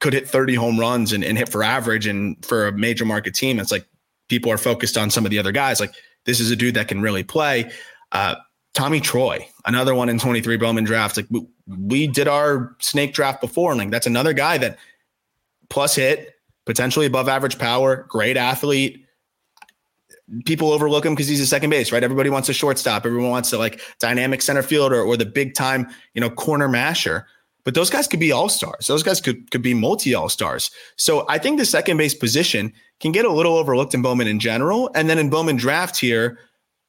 [0.00, 3.34] could hit 30 home runs and, and hit for average and for a major market
[3.34, 3.58] team.
[3.58, 3.86] It's like
[4.28, 5.80] people are focused on some of the other guys.
[5.80, 5.94] Like
[6.26, 7.70] this is a dude that can really play.
[8.12, 8.36] Uh,
[8.74, 11.16] Tommy Troy, another one in 23 Bowman draft.
[11.16, 14.78] Like we, we did our snake draft before, and like that's another guy that
[15.70, 16.33] plus hit,
[16.64, 19.04] potentially above average power, great athlete.
[20.46, 22.02] People overlook him because he's a second base, right?
[22.02, 23.04] Everybody wants a shortstop.
[23.04, 27.26] Everyone wants to like dynamic center fielder or the big time, you know, corner masher.
[27.64, 28.86] But those guys could be all stars.
[28.86, 30.70] Those guys could could be multi all stars.
[30.96, 34.38] So I think the second base position can get a little overlooked in Bowman in
[34.38, 34.90] general.
[34.94, 36.38] And then in Bowman draft here,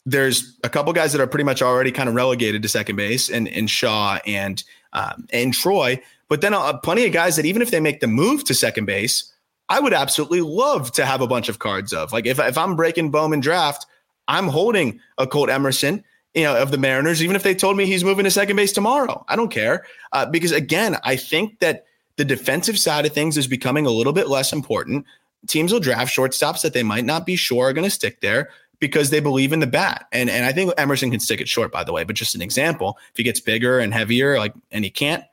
[0.06, 3.30] there's a couple guys that are pretty much already kind of relegated to second base,
[3.30, 6.02] and and Shaw and um, and Troy.
[6.28, 8.86] But then uh, plenty of guys that even if they make the move to second
[8.86, 9.32] base,
[9.70, 12.12] I would absolutely love to have a bunch of cards of.
[12.12, 13.86] Like if if I'm breaking Bowman draft,
[14.28, 17.86] I'm holding a Colt Emerson, you know, of the Mariners, even if they told me
[17.86, 19.26] he's moving to second base tomorrow.
[19.28, 21.86] I don't care uh, because again, I think that
[22.18, 25.06] the defensive side of things is becoming a little bit less important.
[25.48, 28.50] Teams will draft shortstops that they might not be sure are going to stick there
[28.80, 30.08] because they believe in the bat.
[30.12, 32.04] And and I think Emerson can stick it short, by the way.
[32.04, 35.24] But just an example, if he gets bigger and heavier, like and he can't,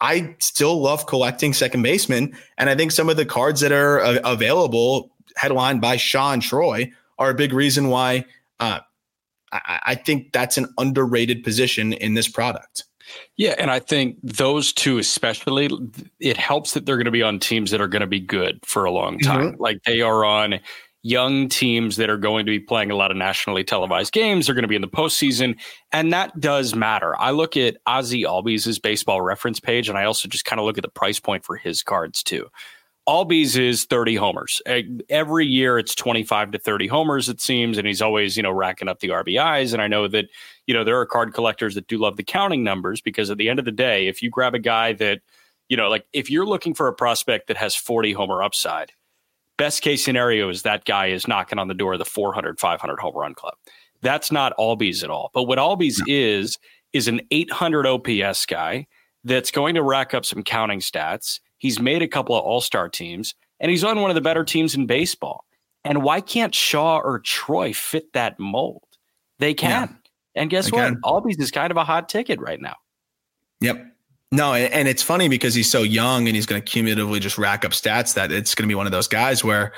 [0.00, 2.36] I still love collecting second basemen.
[2.58, 6.90] And I think some of the cards that are uh, available, headlined by Sean Troy,
[7.18, 8.24] are a big reason why
[8.60, 8.80] uh,
[9.52, 12.84] I, I think that's an underrated position in this product.
[13.36, 15.68] Yeah, and I think those two especially,
[16.20, 18.60] it helps that they're going to be on teams that are going to be good
[18.64, 19.52] for a long time.
[19.52, 19.62] Mm-hmm.
[19.62, 20.60] Like they are on
[21.02, 24.46] young teams that are going to be playing a lot of nationally televised games.
[24.46, 25.58] They're going to be in the postseason,
[25.92, 27.18] and that does matter.
[27.18, 30.78] I look at Ozzie Albies' baseball reference page, and I also just kind of look
[30.78, 32.48] at the price point for his cards too.
[33.08, 34.62] Albies is 30 homers.
[35.08, 38.88] Every year it's 25 to 30 homers, it seems, and he's always, you know, racking
[38.88, 39.72] up the RBIs.
[39.72, 40.26] And I know that,
[40.66, 43.48] you know, there are card collectors that do love the counting numbers because at the
[43.48, 45.22] end of the day, if you grab a guy that,
[45.68, 48.92] you know, like if you're looking for a prospect that has 40 homer upside,
[49.60, 52.98] Best case scenario is that guy is knocking on the door of the 400, 500
[52.98, 53.52] home run club.
[54.00, 55.30] That's not Albies at all.
[55.34, 56.06] But what Albies no.
[56.08, 56.56] is,
[56.94, 58.86] is an 800 OPS guy
[59.22, 61.40] that's going to rack up some counting stats.
[61.58, 64.44] He's made a couple of all star teams, and he's on one of the better
[64.44, 65.44] teams in baseball.
[65.84, 68.88] And why can't Shaw or Troy fit that mold?
[69.40, 69.70] They can.
[69.70, 69.96] Yeah.
[70.40, 70.94] And guess what?
[71.02, 72.76] Albies is kind of a hot ticket right now.
[73.60, 73.89] Yep.
[74.32, 77.64] No, and it's funny because he's so young and he's going to cumulatively just rack
[77.64, 79.72] up stats that it's going to be one of those guys where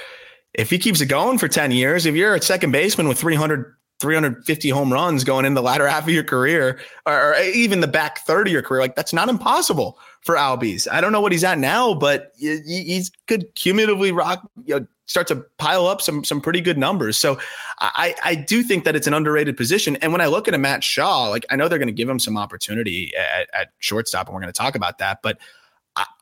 [0.52, 3.74] if he keeps it going for 10 years, if you're a second baseman with 300,
[3.98, 8.18] 350 home runs going in the latter half of your career or, even the back
[8.26, 10.86] third of your career, like that's not impossible for Albies.
[10.90, 15.28] I don't know what he's at now, but he could cumulatively rock, you know, start
[15.28, 17.16] to pile up some some pretty good numbers.
[17.18, 17.38] So
[17.78, 19.96] I I do think that it's an underrated position.
[19.96, 22.08] And when I look at a Matt Shaw, like I know they're going to give
[22.08, 25.38] him some opportunity at, at shortstop, and we're going to talk about that, but.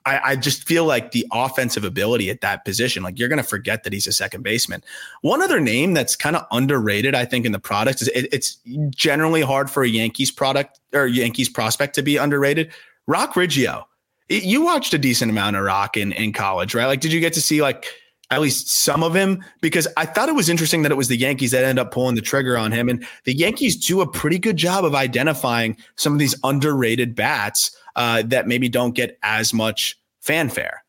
[0.05, 3.49] I, I, just feel like the offensive ability at that position, like you're going to
[3.49, 4.83] forget that he's a second baseman.
[5.21, 8.59] One other name that's kind of underrated, I think, in the product is it, it's
[8.91, 12.73] generally hard for a Yankees product or Yankees prospect to be underrated.
[13.07, 13.85] Roc Riggio.
[14.29, 16.87] You watched a decent amount of Roc in, in college, right?
[16.87, 17.87] Like, did you get to see like
[18.31, 21.17] at least some of him because I thought it was interesting that it was the
[21.17, 22.89] Yankees that end up pulling the trigger on him.
[22.89, 27.77] And the Yankees do a pretty good job of identifying some of these underrated bats
[27.97, 30.85] uh, that maybe don't get as much fanfare.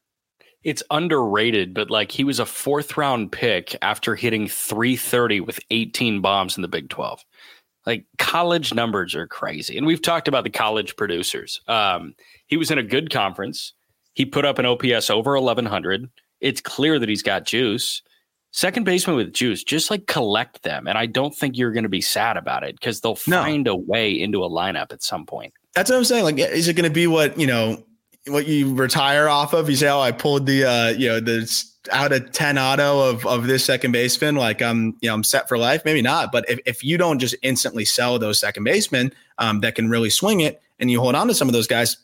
[0.64, 6.22] It's underrated, but like he was a fourth round pick after hitting 330 with 18
[6.22, 7.26] bombs in the Big 12.
[7.88, 9.76] Like college numbers are crazy.
[9.76, 11.60] And we've talked about the college producers.
[11.68, 12.14] Um,
[12.46, 13.74] he was in a good conference.
[14.14, 16.08] He put up an OPS over 1100
[16.42, 18.02] it's clear that he's got juice.
[18.52, 20.88] Second baseman with juice, just like collect them.
[20.88, 23.76] And I don't think you're going to be sad about it because they'll find a
[23.76, 25.54] way into a lineup at some point.
[25.74, 26.26] That's what I'm saying.
[26.26, 27.82] Like, is it going to be what, you know,
[28.28, 29.70] what you retire off of?
[29.70, 33.26] You say, oh, I pulled the, uh, you know, the out of 10 auto of,
[33.26, 34.36] of this second baseman.
[34.36, 35.84] Like I'm, you know, I'm set for life.
[35.86, 36.32] Maybe not.
[36.32, 40.10] But if, if you don't just instantly sell those second basemen um, that can really
[40.10, 41.98] swing it and you hold on to some of those guys,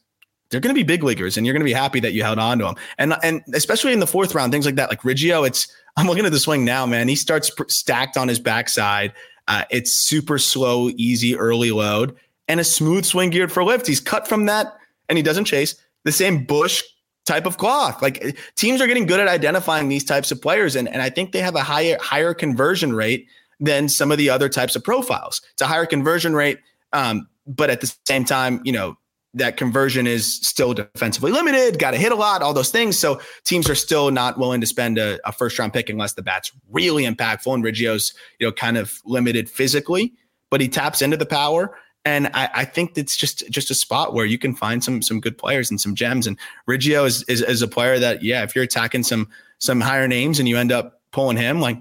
[0.50, 2.40] they're going to be big leaguers and you're going to be happy that you held
[2.40, 2.76] on to them.
[2.98, 6.26] And, and especially in the fourth round, things like that, like Riggio, it's, I'm looking
[6.26, 7.08] at the swing now, man.
[7.08, 9.14] He starts stacked on his backside.
[9.48, 12.16] Uh, it's super slow, easy, early load
[12.48, 13.88] and a smooth swing geared for lift.
[13.88, 14.78] He's cut from that
[15.10, 16.84] and he doesn't chase the same bush
[17.26, 18.02] type of cloth.
[18.02, 20.76] Like teams are getting good at identifying these types of players.
[20.76, 23.28] And, and I think they have a higher, higher conversion rate
[23.60, 25.42] than some of the other types of profiles.
[25.54, 26.60] It's a higher conversion rate.
[26.94, 28.98] Um, but at the same time, you know,
[29.38, 32.98] that conversion is still defensively limited, got to hit a lot, all those things.
[32.98, 36.22] So teams are still not willing to spend a, a, first round pick unless the
[36.22, 37.54] bat's really impactful.
[37.54, 40.14] And Riggio's, you know, kind of limited physically,
[40.50, 41.78] but he taps into the power.
[42.06, 45.20] And I, I, think it's just just a spot where you can find some some
[45.20, 46.26] good players and some gems.
[46.26, 49.28] And Riggio is, is, is a player that yeah, if you're attacking some
[49.60, 51.78] some higher names and you end up pulling him, like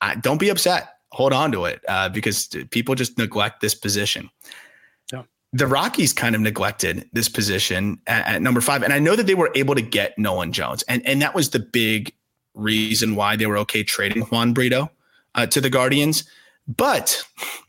[0.00, 0.88] I, don't be upset.
[1.12, 4.28] Hold on to it uh, because people just neglect this position.
[5.52, 9.26] The Rockies kind of neglected this position at, at number five, and I know that
[9.26, 12.14] they were able to get Nolan Jones, and and that was the big
[12.54, 14.90] reason why they were okay trading Juan Brito
[15.34, 16.24] uh, to the Guardians.
[16.68, 17.22] But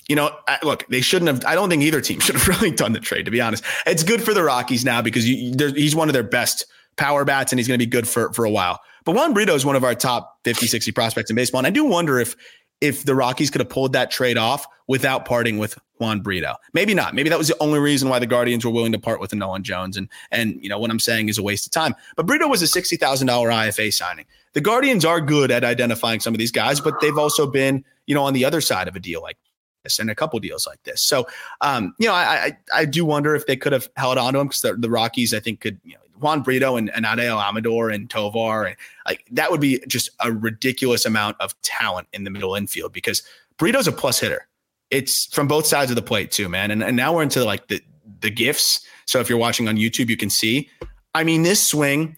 [0.07, 1.45] you know, look, they shouldn't have.
[1.45, 3.25] I don't think either team should have really done the trade.
[3.25, 6.23] To be honest, it's good for the Rockies now because you, he's one of their
[6.23, 6.65] best
[6.95, 8.79] power bats, and he's going to be good for for a while.
[9.05, 11.71] But Juan Brito is one of our top 50, 60 prospects in baseball, and I
[11.71, 12.35] do wonder if
[12.81, 16.55] if the Rockies could have pulled that trade off without parting with Juan Brito.
[16.73, 17.13] Maybe not.
[17.13, 19.63] Maybe that was the only reason why the Guardians were willing to part with Nolan
[19.63, 19.97] Jones.
[19.97, 21.95] And and you know what I'm saying is a waste of time.
[22.15, 24.25] But Brito was a sixty thousand dollar IFA signing.
[24.53, 28.15] The Guardians are good at identifying some of these guys, but they've also been you
[28.15, 29.37] know on the other side of a deal like
[29.83, 31.01] this and a couple deals like this.
[31.01, 31.27] So
[31.61, 34.39] um, you know I, I, I do wonder if they could have held on to
[34.39, 37.41] him because the, the Rockies I think could you know Juan Brito and, and Adael
[37.41, 38.75] Amador and Tovar and
[39.07, 43.23] like that would be just a ridiculous amount of talent in the middle infield because
[43.57, 44.47] Brito's a plus hitter
[44.91, 46.71] it's from both sides of the plate too, man.
[46.71, 47.81] And, and now we're into like the
[48.21, 48.85] the gifts.
[49.05, 50.69] So if you're watching on YouTube, you can see.
[51.13, 52.15] I mean, this swing,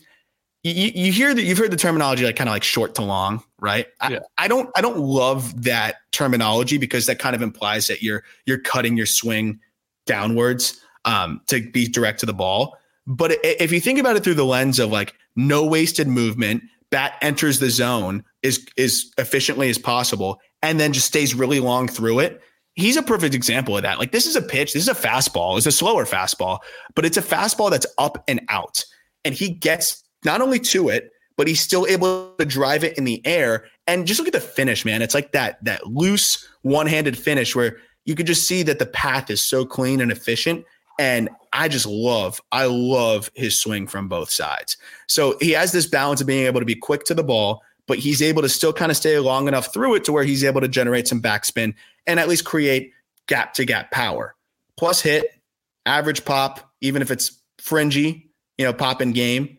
[0.63, 3.43] you, you hear that you've heard the terminology like kind of like short to long,
[3.59, 3.87] right?
[4.09, 4.19] Yeah.
[4.37, 8.23] I, I don't I don't love that terminology because that kind of implies that you're
[8.45, 9.59] you're cutting your swing
[10.05, 12.77] downwards um, to be direct to the ball.
[13.07, 17.13] But if you think about it through the lens of like no wasted movement, bat
[17.21, 22.19] enters the zone as as efficiently as possible, and then just stays really long through
[22.19, 22.41] it
[22.75, 23.99] he's a perfect example of that.
[23.99, 26.59] Like this is a pitch, this is a fastball, it's a slower fastball,
[26.93, 28.83] but it's a fastball that's up and out.
[29.23, 33.03] And he gets not only to it, but he's still able to drive it in
[33.03, 33.65] the air.
[33.87, 35.01] And just look at the finish, man.
[35.01, 39.29] It's like that that loose one-handed finish where you could just see that the path
[39.29, 40.65] is so clean and efficient.
[40.97, 44.77] And I just love, I love his swing from both sides.
[45.07, 47.99] So he has this balance of being able to be quick to the ball, but
[47.99, 50.61] he's able to still kind of stay long enough through it to where he's able
[50.61, 51.73] to generate some backspin
[52.07, 52.91] and at least create
[53.27, 54.35] gap to gap power.
[54.77, 55.39] Plus hit,
[55.85, 59.57] average pop, even if it's fringy, you know, pop in game.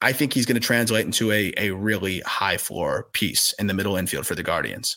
[0.00, 3.74] I think he's going to translate into a, a really high floor piece in the
[3.74, 4.96] middle infield for the Guardians.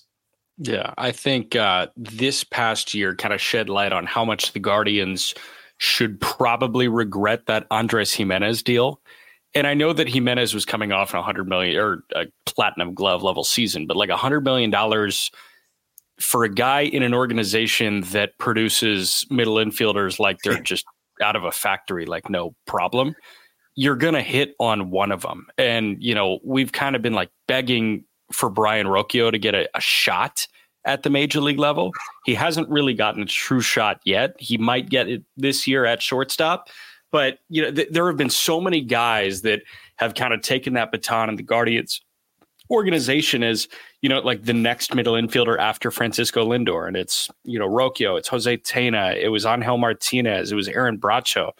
[0.58, 4.60] Yeah, I think uh, this past year kind of shed light on how much the
[4.60, 5.36] Guardians
[5.78, 9.02] should probably regret that Andres Gimenez deal
[9.56, 13.24] and I know that Gimenez was coming off a hundred million or a platinum glove
[13.24, 15.32] level season, but like a hundred million dollars
[16.20, 20.86] for a guy in an organization that produces middle infielders like they're just
[21.22, 23.16] out of a factory, like no problem.
[23.76, 27.30] You're gonna hit on one of them, and you know we've kind of been like
[27.47, 30.47] begging for Brayan Rocchio to get a, a shot
[30.86, 31.91] at the major league level.
[32.26, 34.36] He hasn't really gotten a true shot yet.
[34.39, 36.70] He might get it this year at shortstop
[37.16, 39.61] but you know, th- there have been so many guys that
[39.95, 42.01] have kind of taken that baton, and the Guardians
[42.70, 43.70] organization is,
[44.01, 48.20] you know, like the next middle infielder after Francisco Lindor, and it's you know Rocchio,
[48.20, 51.53] it's Jose Tena, it was Angel Martinez, it was Aaron Bracho.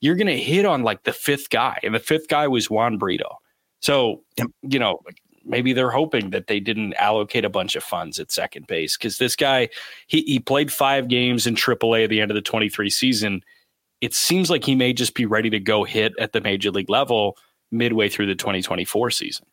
[0.00, 2.96] You're going to hit on like the fifth guy, and the fifth guy was Juan
[2.96, 3.40] Brito.
[3.80, 4.22] So
[4.62, 5.00] you know,
[5.44, 9.18] maybe they're hoping that they didn't allocate a bunch of funds at second base because
[9.18, 9.70] this guy
[10.06, 13.42] he he played five games in AAA at the end of the 23 season
[14.00, 16.90] it seems like he may just be ready to go hit at the major league
[16.90, 17.36] level
[17.70, 19.46] midway through the 2024 season.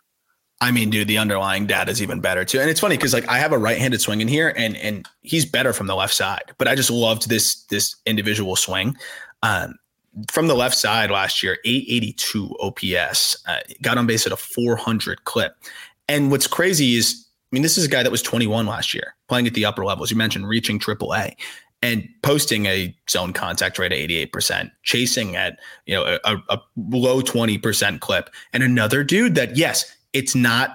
[0.60, 2.60] I mean, dude, the underlying data is even better too.
[2.60, 5.46] And it's funny because like I have a right-handed swing in here and and he's
[5.46, 6.52] better from the left side.
[6.58, 8.98] But I just loved this this individual swing.
[9.44, 9.76] Um,
[10.32, 15.26] from the left side last year, 882 OPS, uh, got on base at a 400
[15.26, 15.56] clip.
[16.10, 19.16] And what's crazy is, I mean, this is a guy that was 21 last year,
[19.28, 20.10] playing at the upper levels.
[20.10, 21.36] You mentioned reaching AAA
[21.82, 27.22] and posting a zone contact rate of 88%, chasing at, you know, a, a low
[27.22, 28.30] 20% clip.
[28.54, 30.72] And another dude that, yes, it's not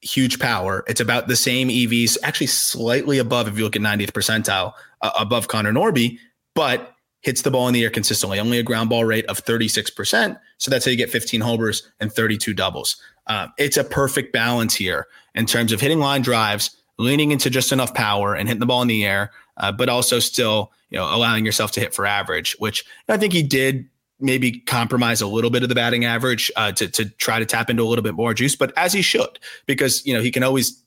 [0.00, 0.84] huge power.
[0.86, 4.72] It's about the same EVs, actually slightly above, if you look at 90th percentile,
[5.02, 6.18] uh, above Connor Norby,
[6.54, 8.38] but hits the ball in the air consistently.
[8.38, 10.38] Only a ground ball rate of 36%.
[10.58, 12.96] So that's how you get 15 homers and 32 doubles.
[13.26, 17.72] Uh, it's a perfect balance here in terms of hitting line drives, leaning into just
[17.72, 21.04] enough power and hitting the ball in the air uh, but also still, you know,
[21.04, 23.88] allowing yourself to hit for average, which I think he did
[24.20, 27.70] maybe compromise a little bit of the batting average uh, to to try to tap
[27.70, 30.42] into a little bit more juice, but as he should, because you know he can
[30.42, 30.82] always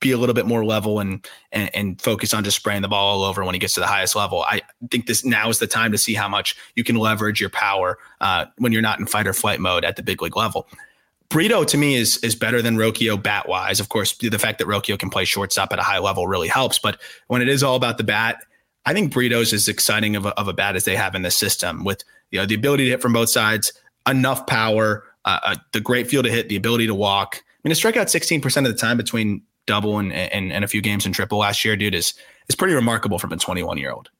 [0.00, 3.20] be a little bit more level and, and, and focus on just spraying the ball
[3.20, 4.42] all over when he gets to the highest level.
[4.42, 7.48] I think this now is the time to see how much you can leverage your
[7.48, 10.68] power uh, when you're not in fight or flight mode at the big league level.
[11.28, 13.80] Brito to me is is better than Rocchio bat wise.
[13.80, 16.78] Of course, the fact that Rocchio can play shortstop at a high level really helps.
[16.78, 18.44] But when it is all about the bat,
[18.86, 21.30] I think Brito's as exciting of a, of a bat as they have in the
[21.30, 23.72] system with you know the ability to hit from both sides,
[24.06, 27.36] enough power, uh, uh, the great field to hit, the ability to walk.
[27.36, 30.68] I mean, to strike out 16% of the time between double and, and, and a
[30.68, 32.14] few games in triple last year, dude, is
[32.48, 34.10] is pretty remarkable from a 21 year old.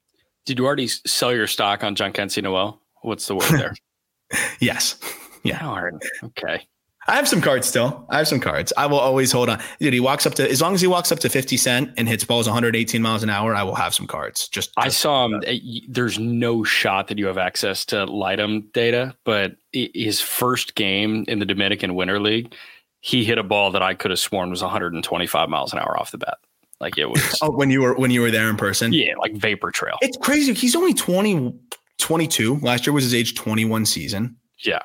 [0.45, 2.79] Did you already sell your stock on John Jhonkensy Noel?
[3.01, 3.75] What's the word there?
[4.59, 4.97] yes.
[5.43, 5.59] Yeah.
[5.59, 5.99] Darn.
[6.23, 6.67] Okay.
[7.07, 8.05] I have some cards still.
[8.09, 8.73] I have some cards.
[8.77, 9.61] I will always hold on.
[9.79, 12.09] Dude, he walks up to as long as he walks up to 50 cent and
[12.09, 14.47] hits balls 118 miles an hour, I will have some cards.
[14.47, 15.43] Just, just I saw him.
[15.45, 21.25] Eh, there's no shot that you have access to Lightem data, but his first game
[21.27, 22.55] in the Dominican Winter League,
[23.01, 26.09] he hit a ball that I could have sworn was 125 miles an hour off
[26.09, 26.39] the bat.
[26.79, 27.37] Like it was.
[27.41, 28.91] oh, when you were when you were there in person.
[28.93, 29.97] Yeah, like vapor trail.
[30.01, 30.53] It's crazy.
[30.53, 31.53] He's only 20,
[31.99, 32.59] 22.
[32.61, 34.37] Last year was his age 21 season.
[34.59, 34.79] Yeah.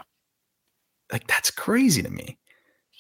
[1.13, 2.39] Like that's crazy to me.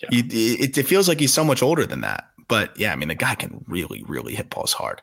[0.02, 0.08] Yeah.
[0.12, 2.30] it, it feels like he's so much older than that.
[2.48, 5.02] But yeah, I mean, the guy can really, really hit balls hard.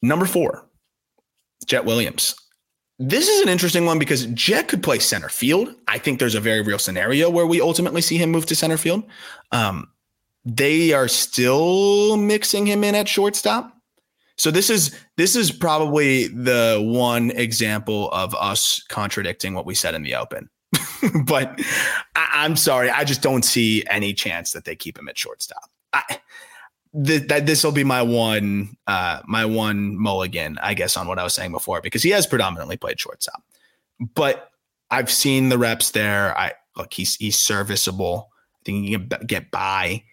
[0.00, 0.68] Number four,
[1.66, 2.36] Jett Williams.
[2.98, 5.74] This is an interesting one because Jett could play center field.
[5.88, 8.76] I think there's a very real scenario where we ultimately see him move to center
[8.76, 9.02] field.
[9.52, 9.88] Um,
[10.44, 13.74] they are still mixing him in at shortstop.
[14.36, 19.94] So this is this is probably the one example of us contradicting what we said
[19.94, 20.48] in the open.
[21.24, 21.60] but
[22.14, 25.70] I, am sorry, I just don't see any chance that they keep him at shortstop.
[25.92, 26.20] I,
[27.04, 31.18] th- that this will be my one uh, my one mulligan, I guess, on what
[31.18, 33.42] I was saying before, because he has predominantly played shortstop.
[34.14, 34.50] But
[34.90, 36.36] I've seen the reps there.
[36.36, 38.30] I look, he's he's serviceable.
[38.32, 40.04] I think he can get by.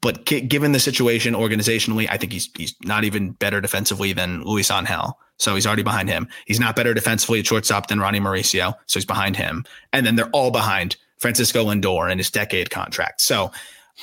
[0.00, 5.14] But given the situation organizationally, I think he's he's not even better defensively than Luisangel.
[5.38, 6.28] So he's already behind him.
[6.46, 8.74] He's not better defensively at shortstop than Ronny Mauricio.
[8.86, 9.64] So he's behind him.
[9.92, 13.20] And then they're all behind Francisco Lindor in his decade contract.
[13.20, 13.50] So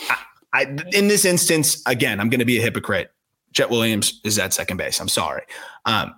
[0.10, 0.18] I,
[0.54, 0.62] I,
[0.92, 3.12] in this instance, again, I'm going to be a hypocrite.
[3.54, 5.00] Jett Williams is at second base.
[5.00, 5.44] I'm sorry.
[5.86, 6.14] Um,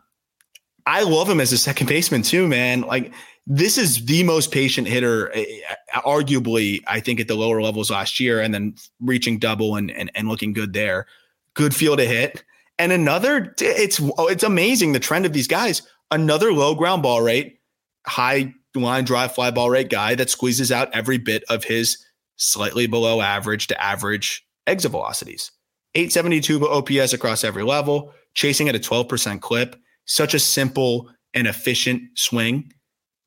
[0.85, 2.81] I love him as a second baseman too, man.
[2.81, 3.13] Like
[3.47, 7.89] this is the most patient hitter, eh, eh, arguably, I think at the lower levels
[7.89, 11.07] last year, and then reaching double and and, and looking good there.
[11.53, 12.43] Good feel to hit.
[12.83, 15.83] And another, it's it's amazing the trend of these guys.
[16.11, 17.59] Another low ground ball rate,
[18.05, 21.97] high line drive fly ball rate guy that squeezes out every bit of his
[22.35, 25.49] slightly below average to average exit velocities.
[25.95, 29.77] 872 OPS across every level, chasing at a 12% clip.
[30.03, 32.69] Such a simple and efficient swing,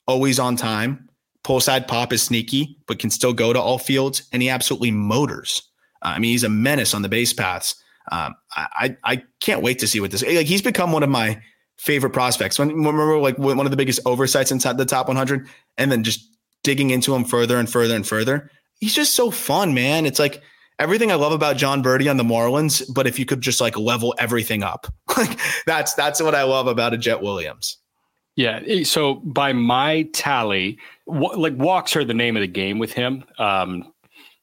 [0.06, 1.08] always on time.
[1.44, 4.90] Pull side pop is sneaky, but can still go to all fields, and he absolutely
[4.90, 5.62] motors.
[6.02, 7.74] I mean, he's a menace on the base paths.
[8.12, 10.46] Um, I I can't wait to see what this like.
[10.46, 11.40] He's become one of my
[11.78, 12.58] favorite prospects.
[12.58, 15.46] When remember like one of the biggest oversights inside the top 100,
[15.76, 16.28] and then just
[16.64, 18.50] digging into him further and further and further.
[18.80, 20.04] He's just so fun, man.
[20.04, 20.42] It's like
[20.78, 23.76] everything I love about Jon Berti on the Marlins, but if you could just like
[23.78, 24.86] level everything up,
[25.16, 27.78] like that's that's what I love about a Jett Williams.
[28.36, 28.60] Yeah.
[28.66, 33.24] Eh, so by my tally, like walks are the name of the game with him.
[33.38, 33.92] Um,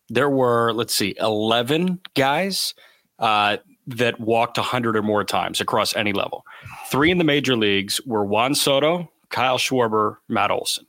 [0.10, 2.74] there were let's see, eleven guys
[3.20, 3.58] uh,
[3.88, 6.46] that walked 100 or more times across any level.
[6.90, 10.86] Three in the major leagues were Juan Soto, Kyle Schwarber, Matt Olson.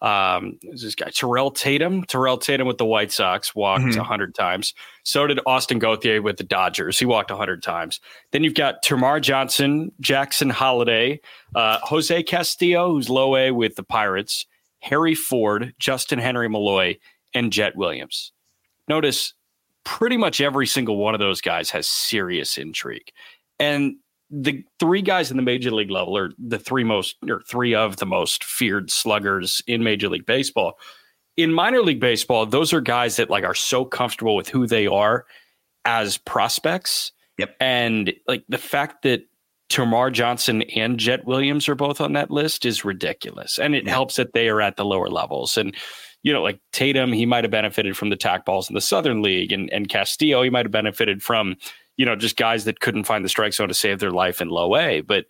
[0.00, 3.98] Um, this guy Terrell Tatum, Terrell Tatum with the White Sox walked mm-hmm.
[3.98, 4.72] 100 times.
[5.02, 6.98] So did Austin Gauthier with the Dodgers.
[6.98, 7.98] He walked 100 times.
[8.30, 11.20] Then you've got Termarr Johnson, Jackson Holliday,
[11.54, 14.46] uh, Jose Castillo, who's low A with the Pirates,
[14.80, 16.96] Harry Ford, Justin Henry Malloy,
[17.34, 18.32] and Jett Williams.
[18.86, 19.34] Notice
[19.88, 23.10] pretty much every single one of those guys has serious intrigue.
[23.58, 23.96] And
[24.30, 27.96] the three guys in the major league level are the three most or three of
[27.96, 30.74] the most feared sluggers in major league baseball.
[31.38, 34.86] In minor league baseball, those are guys that like are so comfortable with who they
[34.86, 35.24] are
[35.86, 37.10] as prospects.
[37.38, 37.56] Yep.
[37.58, 39.22] And like the fact that
[39.70, 43.58] Termarr Johnson and Jett Williams are both on that list is ridiculous.
[43.58, 43.94] And it yep.
[43.94, 45.56] helps that they are at the lower levels.
[45.56, 45.74] And
[46.22, 49.22] you know, like Tatum, he might have benefited from the tack balls in the Southern
[49.22, 51.56] League, and and Castillo, he might have benefited from,
[51.96, 54.48] you know, just guys that couldn't find the strike zone to save their life in
[54.48, 55.00] low A.
[55.00, 55.26] But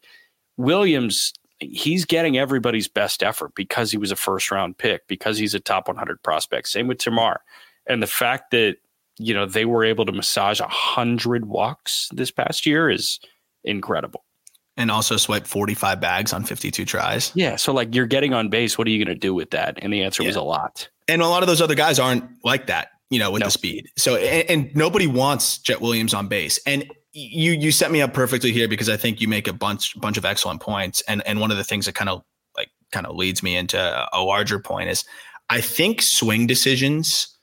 [0.56, 5.54] Williams, he's getting everybody's best effort because he was a first round pick, because he's
[5.54, 6.68] a top 100 prospect.
[6.68, 7.38] Same with Termarr,
[7.86, 8.76] and the fact that
[9.18, 13.20] you know they were able to massage a hundred walks this past year is
[13.64, 14.24] incredible
[14.78, 17.32] and also swipe 45 bags on 52 tries.
[17.34, 17.56] Yeah.
[17.56, 18.78] So, like, you're getting on base.
[18.78, 19.78] What are you going to do with that?
[19.82, 20.28] And the answer yeah.
[20.28, 20.88] was a lot.
[21.08, 23.46] And a lot of those other guys aren't like that, you know, with no.
[23.46, 23.90] the speed.
[23.98, 26.60] So, and, and, nobody wants Jett Williams on base.
[26.64, 29.98] And you you set me up perfectly here because I think you make a bunch
[30.00, 31.02] bunch of excellent points.
[31.08, 32.22] And and one of the things that kind of
[32.56, 33.78] like kind of leads me into
[34.12, 35.04] a larger point is
[35.50, 37.37] I think swing decisions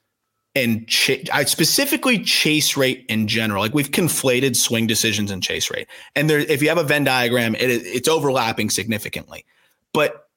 [0.56, 0.88] and
[1.34, 3.62] I specifically chase rate in general.
[3.62, 5.88] Like we've conflated swing decisions and chase rate.
[6.16, 9.46] And there, if you have a Venn diagram, it, it's overlapping significantly.
[9.94, 10.30] But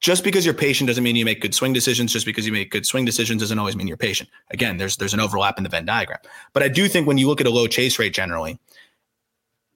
[0.00, 2.12] just because you're patient doesn't mean you make good swing decisions.
[2.12, 4.30] Just because you make good swing decisions doesn't always mean you're patient.
[4.50, 6.20] Again, there's there's an overlap in the Venn diagram.
[6.54, 8.58] But I do think when you look at a low chase rate generally,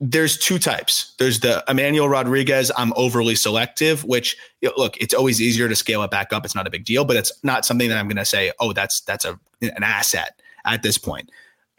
[0.04, 1.14] there's two types.
[1.20, 4.36] There's the Emmanuel Rodriguez, I'm overly selective, which
[4.76, 6.44] look, it's always easier to scale it back up.
[6.44, 8.72] It's not a big deal, but it's not something that I'm going to say, oh,
[8.72, 11.30] that's that's a an asset at this point.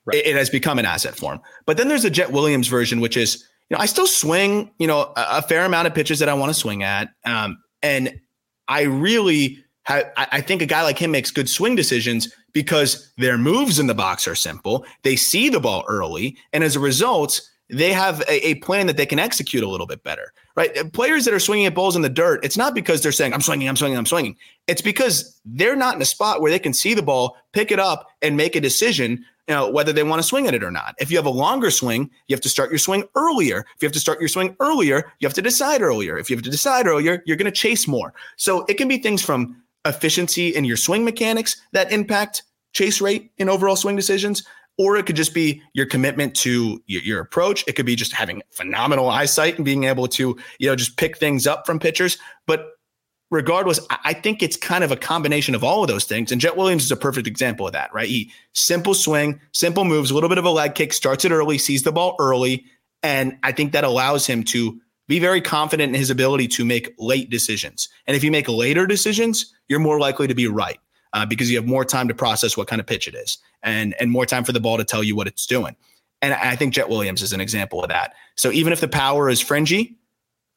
[0.05, 0.19] Right.
[0.19, 1.41] It, it, has become an asset form.
[1.65, 4.87] But then there's the Jett Williams version, which is, you know, I still swing, you
[4.87, 8.21] know, a, a fair amount of pitches that I want to swing at, um, and
[8.69, 10.09] I really have.
[10.15, 13.93] I think a guy like him makes good swing decisions because their moves in the
[13.93, 14.85] box are simple.
[15.03, 17.41] They see the ball early, and as a result
[17.73, 20.77] they have a, a, plan that they can execute a little bit better, right?
[20.77, 23.33] Uh, players that are swinging at balls in the dirt, it's not because they're saying,
[23.33, 24.37] I'm swinging, I'm swinging, I'm swinging.
[24.67, 27.79] It's because they're not in a spot where they can see the ball, pick it
[27.79, 30.71] up, and make a decision, you know, whether they want to swing at it or
[30.71, 30.95] not.
[30.99, 33.65] If you have a longer swing, you have to start your swing earlier.
[33.75, 36.17] If you have to start your swing earlier, you have to decide earlier.
[36.17, 38.13] If you have to decide earlier, you're going to chase more.
[38.37, 43.31] So it can be things from efficiency in your swing mechanics that impact chase rate
[43.37, 44.43] in overall swing decisions
[44.77, 47.63] or it could just be your commitment to your, your, approach.
[47.67, 51.17] It could be just having phenomenal eyesight and being able to, you know, just pick
[51.17, 52.17] things up from pitchers.
[52.47, 52.71] But
[53.29, 56.31] regardless, I think it's kind of a combination of all of those things.
[56.31, 58.07] And Jett Williams is a perfect example of that, right?
[58.07, 61.57] He simple swing, simple moves, a little bit of a leg kick, starts it early,
[61.57, 62.65] sees the ball early.
[63.03, 66.93] And I think that allows him to be very confident in his ability to make
[66.97, 67.89] late decisions.
[68.07, 70.79] And if you make later decisions, you're more likely to be right
[71.13, 73.95] uh, because you have more time to process what kind of pitch it is and
[73.99, 75.75] and more time for the ball to tell you what it's doing.
[76.21, 78.13] And I think Jett Williams is an example of that.
[78.35, 79.97] So even if the power is fringy,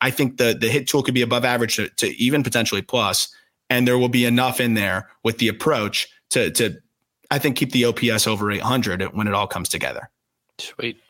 [0.01, 3.29] I think the the hit tool could be above average to, to even potentially plus,
[3.69, 6.77] and there will be enough in there with the approach to to
[7.31, 10.11] I think keep the OPS over 800 when it all comes together.
[10.59, 11.01] Sweet.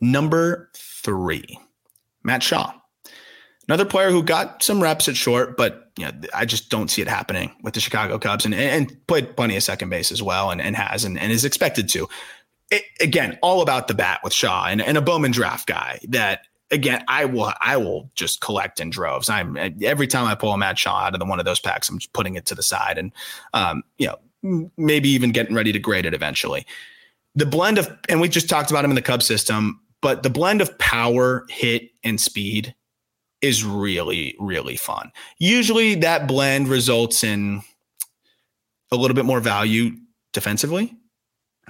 [0.00, 1.58] Number three,
[2.22, 2.72] Matt Shaw.
[3.68, 7.02] Another player who got some reps at short, but you know, I just don't see
[7.02, 10.50] it happening with the Chicago Cubs and, and played plenty of second base as well
[10.50, 12.08] and, and has and, and is expected to.
[12.70, 16.46] It, again, all about the bat with Shaw and, and a Bowman draft guy that
[16.72, 19.28] again, I will I will just collect in droves.
[19.28, 21.88] I'm every time I pull a Matt Shaw out of the, one of those packs,
[21.88, 23.12] I'm just putting it to the side and
[23.52, 26.66] um, you know, maybe even getting ready to grade it eventually.
[27.34, 30.30] The blend of and we just talked about him in the Cub system, but the
[30.30, 32.74] blend of power, hit, and speed
[33.42, 35.10] is really, really fun.
[35.38, 37.62] Usually that blend results in
[38.92, 39.90] a little bit more value
[40.32, 40.94] defensively,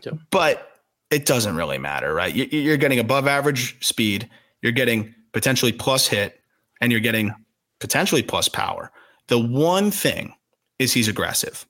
[0.05, 0.19] yep.
[0.31, 0.69] but
[1.11, 2.35] it doesn't really matter, right?
[2.35, 4.29] You're getting above average speed,
[4.61, 6.41] you're getting potentially plus hit,
[6.81, 7.35] and you're getting
[7.81, 8.91] potentially plus power.
[9.29, 10.35] The one thing
[10.79, 11.67] is he's aggressive.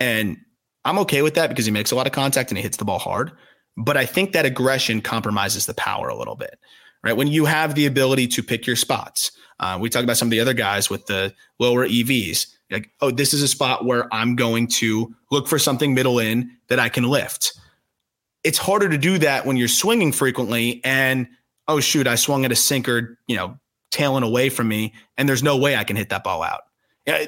[0.00, 0.36] And
[0.84, 2.84] I'm okay with that because he makes a lot of contact and he hits the
[2.84, 3.32] ball hard.
[3.76, 6.58] But I think that aggression compromises the power a little bit
[7.04, 7.16] right?
[7.16, 9.30] When you have the ability to pick your spots.
[9.60, 12.46] Uh, we talked about some of the other guys with the lower EVs.
[12.70, 16.50] Like, oh, this is a spot where I'm going to look for something middle in
[16.68, 17.52] that I can lift.
[18.42, 21.28] It's harder to do that when you're swinging frequently and,
[21.68, 23.58] oh, shoot, I swung at a sinker, you know,
[23.90, 26.62] tailing away from me, and there's no way I can hit that ball out.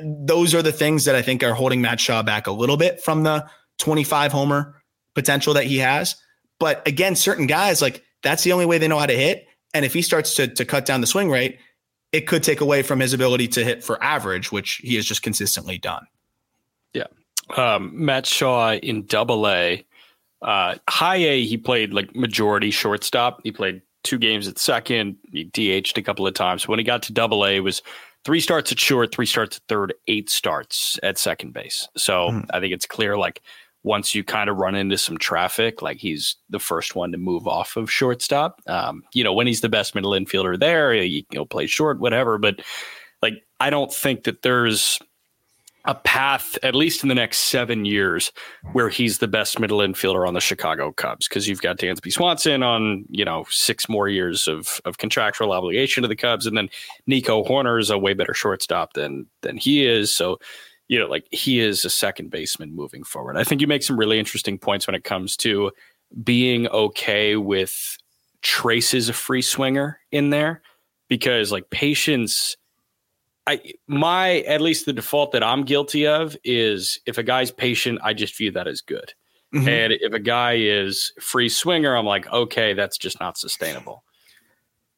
[0.02, 3.02] Those are the things that I think are holding Matt Shaw back a little bit
[3.02, 3.46] from the
[3.78, 4.82] 25 homer
[5.14, 6.16] potential that he has.
[6.58, 9.45] But again, certain guys, like, that's the only way they know how to hit.
[9.76, 11.58] And if he starts to, to cut down the swing rate,
[12.10, 15.20] it could take away from his ability to hit for average, which he has just
[15.20, 16.06] consistently done.
[16.94, 17.08] Yeah.
[17.58, 19.84] Um, Matt Shaw in double A,
[20.40, 23.40] uh, high A, he played like majority shortstop.
[23.44, 25.18] He played two games at second.
[25.30, 26.66] He DH'd a couple of times.
[26.66, 27.82] When he got to double A, it was
[28.24, 31.86] three starts at short, three starts at third, eight starts at second base.
[31.98, 32.46] So mm.
[32.48, 33.42] I think it's clear like
[33.86, 37.46] once you kind of run into some traffic, like he's the first one to move
[37.46, 38.60] off of shortstop.
[38.66, 42.00] Um, you know, when he's the best middle infielder there, he you know play short,
[42.00, 42.36] whatever.
[42.36, 42.62] But
[43.22, 44.98] like, I don't think that there's
[45.84, 48.32] a path, at least in the next seven years,
[48.72, 52.64] where he's the best middle infielder on the Chicago Cubs because you've got Dansby Swanson
[52.64, 56.68] on, you know, six more years of of contractual obligation to the Cubs, and then
[57.06, 60.14] Nico Hoerner is a way better shortstop than than he is.
[60.14, 60.40] So
[60.88, 63.36] you know, like he is a second baseman moving forward.
[63.36, 65.72] I think you make some really interesting points when it comes to
[66.22, 67.96] being okay with
[68.42, 70.62] traces of free swinger in there
[71.08, 72.56] because like patience
[73.46, 78.00] I my at least the default that I'm guilty of is if a guy's patient,
[78.02, 79.12] I just view that as good.
[79.54, 79.68] Mm-hmm.
[79.68, 84.02] And if a guy is free swinger, I'm like, okay, that's just not sustainable.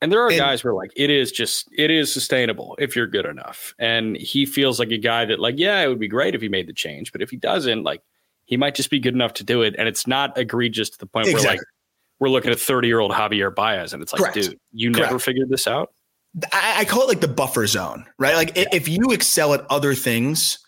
[0.00, 3.06] And there are and, guys where like it is just it is sustainable if you're
[3.06, 3.74] good enough.
[3.78, 6.48] And he feels like a guy that like yeah, it would be great if he
[6.48, 8.02] made the change, but if he doesn't, like
[8.44, 9.74] he might just be good enough to do it.
[9.76, 11.46] And it's not egregious to the point Exactly.
[11.46, 11.66] where like
[12.20, 14.34] we're looking at 30 year old Javier Baez and it's like, Correct.
[14.34, 15.06] dude, you Correct.
[15.06, 15.92] never figured this out.
[16.52, 18.36] I, I call it like the buffer zone, right?
[18.36, 20.58] Like i if you excel at other things,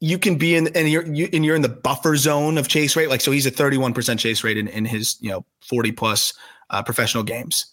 [0.00, 2.96] you can be in and you're you, and you're in the buffer zone of chase
[2.96, 3.08] rate.
[3.08, 6.32] Like so, he's a 31% chase rate in, in his you know 40 plus
[6.70, 7.66] uh, professional games.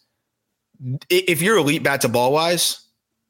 [1.09, 2.83] If you're elite bat to ball wise,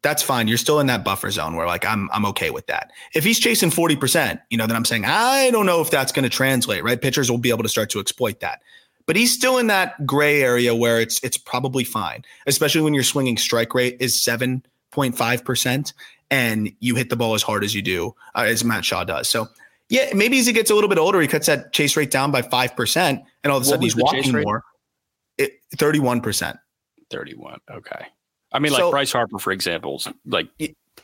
[0.03, 0.47] that's fine.
[0.47, 2.91] You're still in that buffer zone where like I'm I'm okay with that.
[3.15, 6.23] If he's chasing 40%, you know, then I'm saying I don't know if that's going
[6.23, 7.01] to translate, right?
[7.01, 8.61] Pitchers will be able to start to exploit that.
[9.05, 13.03] But he's still in that gray area where it's it's probably fine, especially when your
[13.03, 15.93] swinging strike rate is 7.5%
[16.29, 19.29] and you hit the ball as hard as you do, uh, as Matt Shaw does.
[19.29, 19.47] So,
[19.89, 22.31] yeah, maybe as he gets a little bit older, he cuts that chase rate down
[22.31, 24.63] by 5% and all of a sudden he's walking more.
[25.37, 26.57] It, 31%.
[27.13, 27.59] 31.
[27.71, 28.05] Okay.
[28.51, 30.47] I mean, like So- Bryce Harper, for example, is like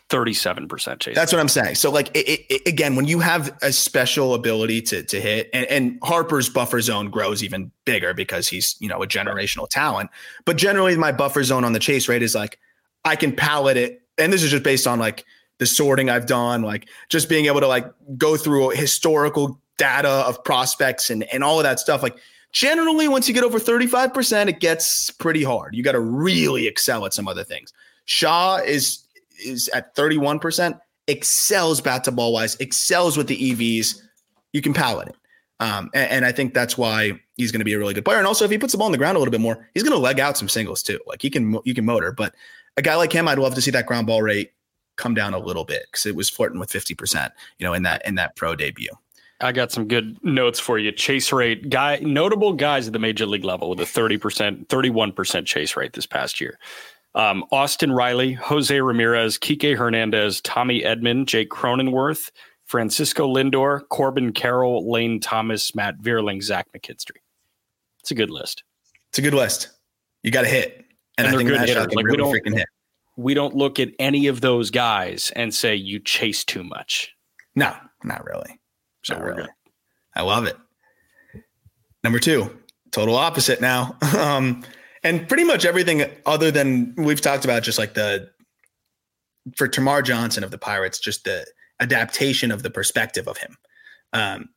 [0.10, 1.16] 37% chase.
[1.16, 1.76] That's what I'm saying.
[1.76, 5.50] So, like it, it- it- again, when you have a special ability to to hit,
[5.54, 10.10] and, and Harper's buffer zone grows even bigger because he's you know a generational talent.
[10.46, 12.60] But generally, my buffer zone on the chase rate is like
[13.06, 15.26] I can pallet it, and this is just based on like
[15.60, 17.86] the sorting I've done, like just being able to like
[18.18, 22.02] go through historical data of prospects and and all of that stuff.
[22.04, 22.18] Like
[22.52, 25.76] generally, once you get over 35 percent, it gets pretty hard.
[25.76, 27.74] You got to really excel at some other things.
[28.06, 29.06] Shaw is
[29.44, 34.02] is at 31%, excels bat to ball wise, excels with the EVs.
[34.52, 35.16] You can palette it.
[35.62, 38.18] Um, and, and I think that's why he's going to be a really good player.
[38.18, 39.84] And also, if he puts the ball on the ground a little bit more, he's
[39.84, 41.00] going to leg out some singles too.
[41.06, 42.12] Like he can, you can motor.
[42.12, 42.34] But
[42.78, 44.54] a guy like him, I'd love to see that ground ball rate
[44.96, 48.06] come down a little bit because it was flirting with 50%, you know, in that
[48.06, 48.92] in that pro debut.
[49.42, 50.92] I got some good notes for you.
[50.92, 55.76] Chase rate, guy, notable guys at the major league level with a 30%, 31% chase
[55.78, 56.60] rate this past year.
[57.16, 62.32] Um, Austin Riley, Jose Ramirez, Kike Hernandez, Tommy Edman, Jake Cronenworth,
[62.66, 67.18] Francisco Lindor, Corbin Carroll, Lane Thomas, Matt Vierling, Zach McKinstry.
[68.02, 68.64] It's a good list.
[69.10, 69.70] It's a good list.
[70.22, 70.86] You got to hit.
[71.18, 71.88] And I they're think good hitters.
[71.88, 72.68] Like, we really don't- freaking hit.
[73.18, 77.14] We don't look at any of those guys and say you chase too much.
[77.56, 78.59] No, not really.
[79.04, 79.42] So Not we're really.
[79.44, 79.52] good.
[80.16, 80.58] I love it.
[82.04, 82.58] Number two,
[82.92, 83.98] total opposite now.
[84.18, 84.64] um,
[85.04, 88.30] and pretty much everything other than we've talked about, just like the
[89.56, 91.46] for Termarr Johnson of the Pirates, just the
[91.80, 93.58] adaptation of the perspective of him.
[94.14, 94.50] Um,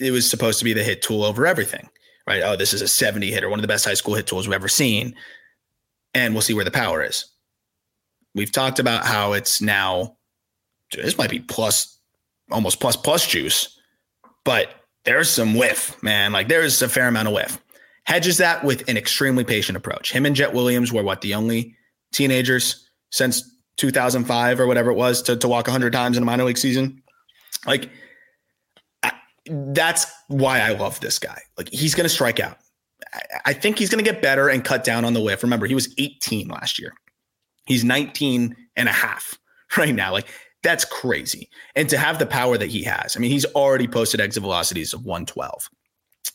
[0.00, 1.88] it was supposed to be the hit tool over everything,
[2.26, 2.42] right?
[2.42, 4.54] Oh, this is a 70 hitter, one of the best high school hit tools we've
[4.54, 5.14] ever seen.
[6.14, 7.26] And we'll see where the power is.
[8.34, 10.16] We've talked about how it's now,
[10.92, 11.99] this might be plus,
[12.50, 13.78] almost plus plus juice,
[14.44, 14.74] but
[15.04, 16.32] there's some whiff, man.
[16.32, 17.58] Like there's a fair amount of whiff.
[18.04, 20.12] Hedges that with an extremely patient approach.
[20.12, 21.76] Him and Jet Williams were what the only
[22.12, 23.42] teenagers since
[23.76, 27.02] 2005 or whatever it was to, to walk 100 times in a minor league season.
[27.66, 27.90] Like
[29.02, 29.12] I,
[29.46, 31.40] that's why I love this guy.
[31.56, 32.58] Like he's going to strike out.
[33.12, 35.42] I, I think he's going to get better and cut down on the whiff.
[35.42, 36.92] Remember, he was 18 last year.
[37.66, 39.38] He's 19 and a half
[39.76, 40.12] right now.
[40.12, 40.28] Like
[40.62, 41.48] that's crazy.
[41.74, 44.92] And to have the power that he has, I mean, he's already posted exit velocities
[44.92, 45.70] of 112.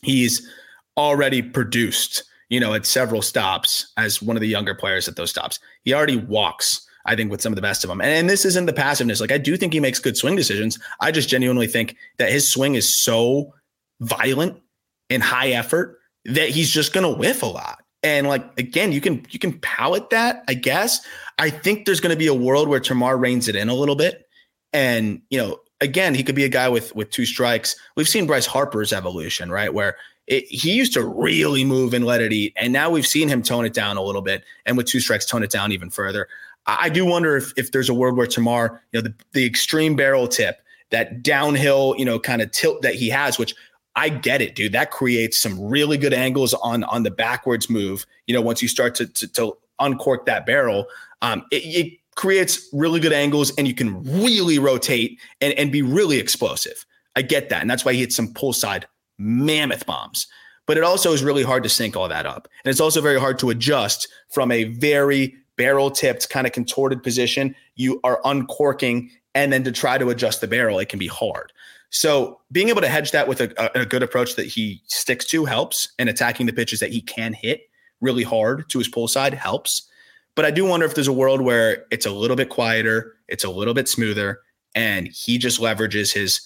[0.02, 0.48] He's
[0.96, 5.30] already produced, you know, at several stops as one of the younger players at those
[5.30, 5.60] stops.
[5.84, 8.00] He already walks, I think, with some of the best of them.
[8.00, 9.20] And, and this isn't the passiveness.
[9.20, 10.78] Like, I do think he makes good swing decisions.
[11.00, 13.54] I just genuinely think that his swing is so
[14.00, 14.60] violent
[15.08, 17.82] and high effort that he's just going to whiff a lot.
[18.06, 21.04] And like again, you can you can palette that, I guess.
[21.40, 23.96] I think there's going to be a world where Termarr reins it in a little
[23.96, 24.28] bit,
[24.72, 27.74] and you know, again, he could be a guy with with two strikes.
[27.96, 29.74] We've seen Bryce Harper's evolution, right?
[29.74, 29.96] Where
[30.28, 33.42] it, he used to really move and let it eat, and now we've seen him
[33.42, 36.28] tone it down a little bit, and with two strikes, tone it down even further.
[36.66, 39.44] I, I do wonder if if there's a world where Termarr, you know, the the
[39.44, 43.56] extreme barrel tip, that downhill, you know, kind of tilt that he has, which
[43.96, 44.72] I get it, dude.
[44.72, 48.06] That creates some really good angles on on the backwards move.
[48.26, 50.86] You know, once you start to to, to uncork that barrel,
[51.22, 55.82] um, it, it creates really good angles, and you can really rotate and and be
[55.82, 56.84] really explosive.
[57.16, 58.86] I get that, and that's why he hits some pull side
[59.18, 60.26] mammoth bombs.
[60.66, 63.18] But it also is really hard to sync all that up, and it's also very
[63.18, 67.56] hard to adjust from a very barrel tipped kind of contorted position.
[67.76, 71.52] You are uncorking, and then to try to adjust the barrel, it can be hard.
[71.96, 75.46] So being able to hedge that with a, a, good approach that he sticks to
[75.46, 77.62] helps, and attacking the pitches that he can hit
[78.02, 79.88] really hard to his pull side helps.
[80.34, 83.44] But I do wonder if there's a world where it's a little bit quieter, it's
[83.44, 84.40] a little bit smoother,
[84.74, 86.42] and he just leverages his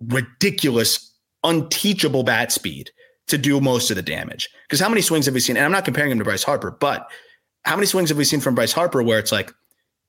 [0.00, 1.12] ridiculous,
[1.44, 2.90] unteachable bat speed
[3.26, 4.48] to do most of the damage.
[4.62, 5.58] Because how many swings have we seen?
[5.58, 7.10] And I'm not comparing him to Bryce Harper, but
[7.66, 9.52] how many swings have we seen from Bryce Harper where it's like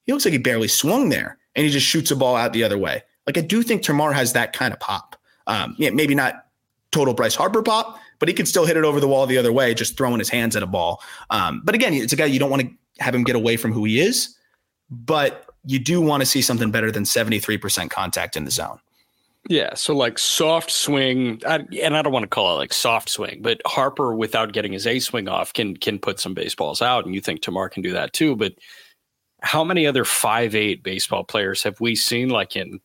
[0.05, 2.63] he looks like he barely swung there and he just shoots a ball out the
[2.63, 3.03] other way?
[3.27, 5.15] Like I do think Termarr has that kind of pop.
[5.45, 6.45] Um, yeah, maybe not
[6.91, 9.53] total Bryce Harper pop, but he can still hit it over the wall the other
[9.53, 11.01] way, just throwing his hands at a ball.
[11.29, 12.69] Um, but again, it's a guy you don't want to
[12.99, 14.35] have him get away from who he is,
[14.89, 18.79] but you do want to see something better than 73% contact in the zone.
[19.49, 23.39] Yeah, so like soft swing, and I don't want to call it like soft swing,
[23.41, 27.15] but Harper, without getting his A swing off, can can put some baseballs out, and
[27.15, 28.35] you think Termarr can do that too.
[28.35, 28.55] But
[29.41, 32.81] how many other five eight baseball players have we seen, like in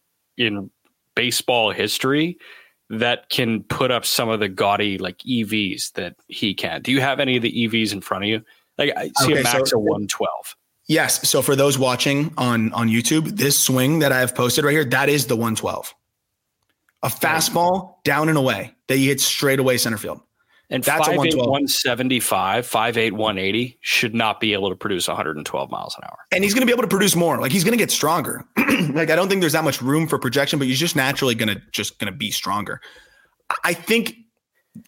[0.46, 0.70] in
[1.14, 2.38] baseball history,
[2.90, 6.82] that can put up some of the gaudy like EVs that he can?
[6.82, 8.42] Do you have any of the EVs in front of you?
[8.78, 10.56] Like I see okay, a max so, of one twelve.
[10.86, 11.28] Yes.
[11.28, 14.84] So for those watching on on YouTube, this swing that I have posted right here,
[14.86, 15.94] that is the one twelve
[17.02, 20.20] a fastball down and away that you hit straight away center field.
[20.72, 21.46] And that's five, a 112.
[21.46, 26.18] 175, 5'8, 180 should not be able to produce 112 miles an hour.
[26.32, 27.38] And he's going to be able to produce more.
[27.38, 28.44] Like he's going to get stronger.
[28.56, 31.54] like I don't think there's that much room for projection, but he's just naturally going
[31.54, 32.80] to just going to be stronger.
[33.64, 34.16] I think,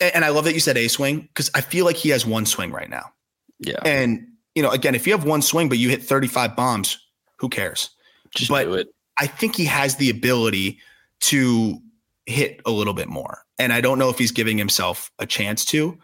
[0.00, 2.46] and I love that you said a swing because I feel like he has one
[2.46, 3.12] swing right now.
[3.58, 3.80] Yeah.
[3.84, 6.98] And you know, again, if you have one swing but you hit 35 bombs,
[7.38, 7.90] who cares?
[8.34, 8.88] Just but do it.
[9.18, 10.78] I think he has the ability
[11.20, 11.78] to
[12.26, 13.42] hit a little bit more.
[13.58, 15.98] And I don't know if he's giving himself a chance to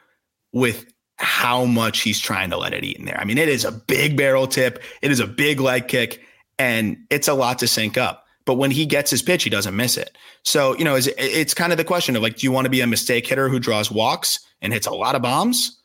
[0.52, 3.18] with how much he's trying to let it eat in there.
[3.20, 6.22] I mean, it is a big barrel tip, it is a big leg kick,
[6.58, 8.24] and it's a lot to sync up.
[8.46, 10.16] But when he gets his pitch, he doesn't miss it.
[10.42, 12.70] So, you know, it's, it's kind of the question of like, do you want to
[12.70, 15.78] be a mistake hitter who draws walks and hits a lot of bombs?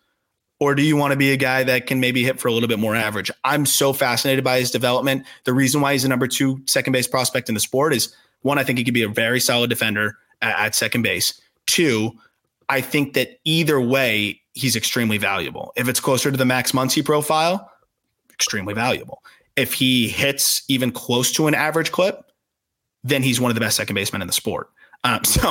[0.60, 2.70] Or do you want to be a guy that can maybe hit for a little
[2.70, 3.30] bit more average?
[3.44, 5.26] I'm so fascinated by his development.
[5.44, 8.58] The reason why he's a number two second base prospect in the sport is one,
[8.58, 11.40] I think he could be a very solid defender at, second base.
[11.66, 12.12] Two,
[12.70, 15.74] I think that either way, he's extremely valuable.
[15.76, 17.72] If it's closer to the Max Muncy profile,
[18.34, 19.24] extremely valuable.
[19.56, 22.32] If he hits even close to an average clip,
[23.04, 24.70] then he's one of the best second basemen in the sport.
[25.04, 25.42] Um, so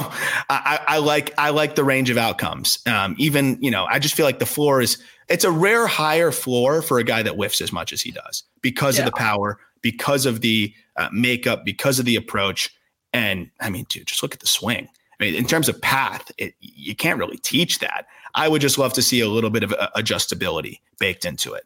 [0.51, 2.79] I, I, like I like the range of outcomes.
[2.87, 6.31] Um, even you know, I just feel like the floor is it's a rare higher
[6.31, 9.05] floor for a guy that whiffs as much as he does because yeah.
[9.05, 12.71] of the power, because of the uh, makeup, because of the approach.
[13.15, 14.89] And I mean, dude, just look at the swing.
[15.19, 18.07] I mean, in terms of path, it, you can't really teach that.
[18.35, 21.63] I would just love to see a little bit of uh, adjustability baked into it.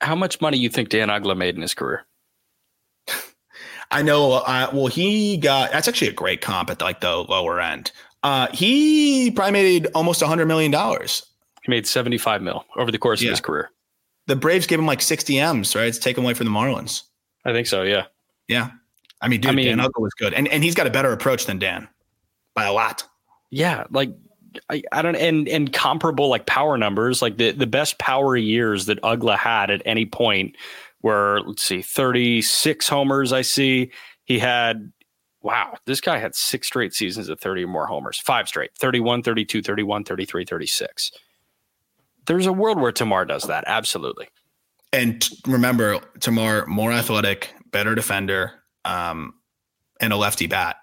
[0.00, 2.06] How much money do you think Dan Uggla made in his career?
[3.90, 4.32] I know.
[4.32, 7.92] Uh, well, he got that's actually a great comp at like the lower end.
[8.22, 11.26] Uh, he probably made almost a hundred million dollars.
[11.64, 13.28] He made seventy five mil over the course yeah.
[13.28, 13.70] of his career.
[14.26, 15.86] The Braves gave him like sixty m's, right?
[15.86, 17.02] It's taken away from the Marlins.
[17.44, 17.82] I think so.
[17.82, 18.04] Yeah.
[18.48, 18.70] Yeah.
[19.24, 21.10] I mean, dude, I mean, Dan Uggla was good, and and he's got a better
[21.10, 21.88] approach than Dan
[22.54, 23.08] by a lot.
[23.50, 24.10] Yeah, like
[24.68, 28.84] I, I don't and and comparable like power numbers, like the the best power years
[28.86, 30.56] that Uggla had at any point
[31.02, 33.32] were let's see, thirty six homers.
[33.32, 33.92] I see
[34.24, 34.92] he had.
[35.40, 39.22] Wow, this guy had six straight seasons of 30 or more homers, five straight 31,
[39.22, 41.10] 32, 31, 33, 36.
[42.24, 43.64] There's a world where Termarr does that.
[43.66, 44.28] Absolutely.
[44.94, 49.34] And remember, Termarr, more athletic, better defender, um,
[50.00, 50.76] and a lefty bat.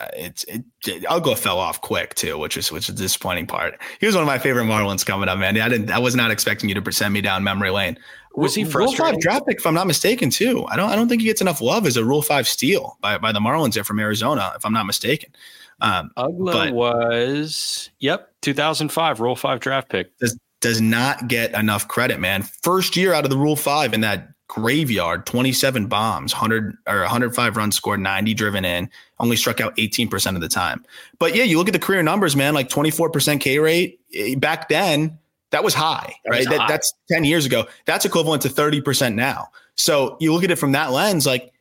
[0.00, 3.78] Uh, it's it, it, fell off quick too, which is which is the disappointing part.
[4.00, 5.60] He was one of my favorite Marlins coming up, man.
[5.60, 7.98] I didn't, I was not expecting you to send me down memory lane.
[8.34, 8.64] Was he?
[8.64, 10.64] Rule five draft pick, if I'm not mistaken, too.
[10.68, 13.18] I don't, I don't think he gets enough love as a Rule five steal by
[13.18, 15.34] by the Marlins there from Arizona, if I'm not mistaken.
[15.82, 20.16] Um, Uggla was, yep, 2005 Rule five draft pick.
[20.18, 22.42] Does does not get enough credit, man.
[22.62, 27.56] First year out of the Rule five in that graveyard 27 bombs 100 or 105
[27.56, 28.90] runs scored 90 driven in
[29.20, 30.84] only struck out 18% of the time.
[31.20, 34.68] But yeah you look at the career numbers man like 24% k rate eh, back
[34.68, 35.16] then
[35.50, 36.38] that was high that right?
[36.40, 37.64] Was that, that's 10 years ago.
[37.86, 39.50] That's equivalent to 30% now.
[39.76, 41.52] So you look at it from that lens like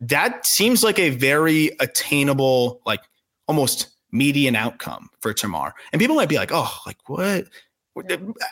[0.00, 3.00] that seems like a very attainable like
[3.48, 5.72] almost median outcome for Termarr.
[5.92, 7.46] and people might be like oh like what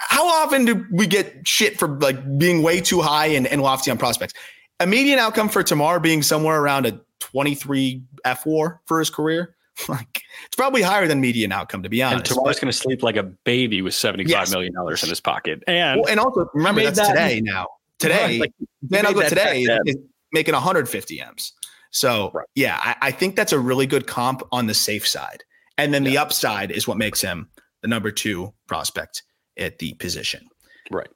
[0.00, 3.90] how often do we get shit for like being way too high and, and lofty
[3.90, 4.34] on prospects?
[4.80, 9.54] A median outcome for Termarr being somewhere around a 23 fWAR for his career.
[9.88, 12.32] Like it's probably higher than median outcome to be honest.
[12.32, 14.50] And Termarr's going to sleep like a baby with seventy-five yes.
[14.50, 15.62] million dollars in his pocket.
[15.68, 17.68] And well, and also remember that's that, today now.
[18.00, 18.52] Today, like,
[18.88, 19.96] Dan Uggla today is
[20.32, 21.52] making 150 M's.
[21.90, 22.46] So right.
[22.56, 25.44] yeah, I, I, think that's a really good comp on the safe side.
[25.78, 26.10] And then yeah.
[26.10, 27.48] the upside is what makes him
[27.82, 29.22] the number two prospect
[29.58, 30.48] at the position.
[30.90, 31.08] Right.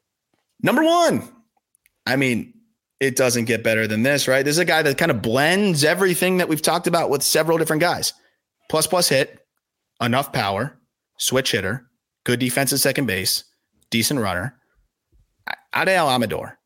[0.63, 1.29] Number one,
[2.07, 2.55] I mean,
[3.01, 4.45] it doesn't get better than this, right?
[4.45, 7.59] This is a guy that kind of blends everything that we've talked about with several
[7.59, 8.13] different guys.
[8.71, 9.41] Plus, plus hit,
[10.01, 10.79] enough power,
[11.19, 11.89] switch hitter,
[12.25, 13.45] good defense at second base,
[13.91, 14.57] decent runner.
[15.75, 16.59] Adael Amador.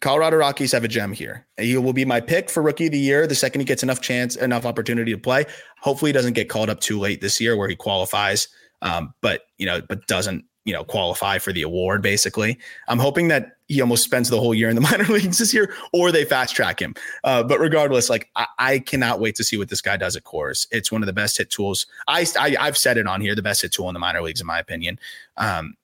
[0.00, 1.46] Colorado Rockies have a gem here.
[1.58, 4.00] He will be my pick for rookie of the year the second he gets enough
[4.00, 5.44] chance, enough opportunity to play.
[5.80, 8.48] Hopefully, he doesn't get called up too late this year where he qualifies,
[8.80, 12.02] um, but you know, but doesn't you know qualify for the award.
[12.02, 12.58] Basically,
[12.88, 15.74] I'm hoping that he almost spends the whole year in the minor leagues this year,
[15.92, 16.94] or they fast track him.
[17.24, 20.24] Uh, but regardless, like I, I, cannot wait to see what this guy does at
[20.24, 20.66] Coors.
[20.70, 21.86] It's one of the best hit tools.
[22.08, 24.40] I, I have said it on here, the best hit tool in the minor leagues,
[24.40, 24.98] in my opinion.
[25.36, 25.74] Um,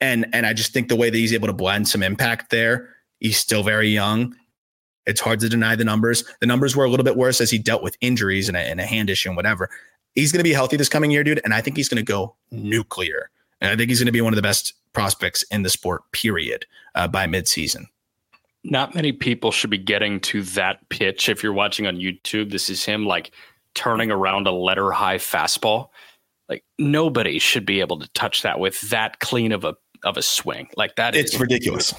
[0.00, 2.94] and and I just think the way that he's able to blend some impact there
[3.24, 4.36] He's still very young.
[5.06, 6.24] It's hard to deny the numbers.
[6.40, 8.80] The numbers were a little bit worse as he dealt with injuries and a, and
[8.80, 9.70] a hand issue and whatever.
[10.14, 11.40] He's going to be healthy this coming year, dude.
[11.42, 13.30] And I think he's going to go nuclear.
[13.64, 16.02] And I think he's going to be one of the best prospects in the sport,
[16.12, 17.86] period, uh, by midseason.
[18.62, 21.30] Not many people should be getting to that pitch.
[21.30, 23.30] If you're watching on YouTube, this is him like
[23.74, 25.88] turning around a letter high fastball.
[26.46, 30.22] Like nobody should be able to touch that with that clean of a of a
[30.22, 30.68] swing.
[30.76, 31.94] Like that it's ridiculous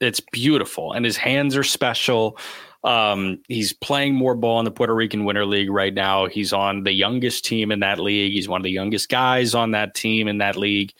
[0.00, 2.38] it's beautiful, and his hands are special.
[2.84, 6.26] Um, he's playing more ball in the Puerto Rican Winter League right now.
[6.26, 8.32] He's on the youngest team in that league.
[8.32, 10.92] He's one of the youngest guys on that team in that league.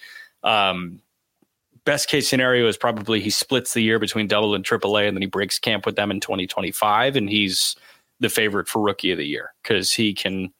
[0.43, 1.01] Um,
[1.85, 5.17] best case scenario is probably he splits the year between double and triple A, and
[5.17, 7.77] then he breaks camp with them in 2025, and he's
[8.19, 10.53] the favorite for rookie of the year because he can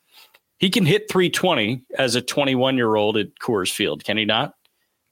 [0.59, 4.55] he can hit 320 as a 21 year old at Coors Field, can he not?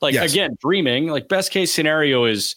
[0.01, 0.33] Like yes.
[0.33, 1.09] again, dreaming.
[1.09, 2.55] Like best case scenario is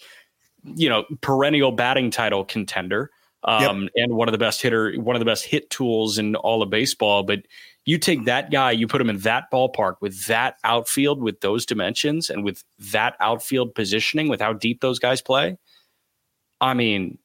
[0.76, 3.12] you know, perennial batting title contender.
[3.44, 3.92] Um, yep.
[3.96, 6.70] and one of the best hitter, one of the best hit tools in all of
[6.70, 7.24] baseball.
[7.24, 7.44] But
[7.86, 11.66] you take that guy, you put him in that ballpark with that outfield, with those
[11.66, 15.58] dimensions, and with that outfield positioning, with how deep those guys play.
[16.60, 17.18] I mean,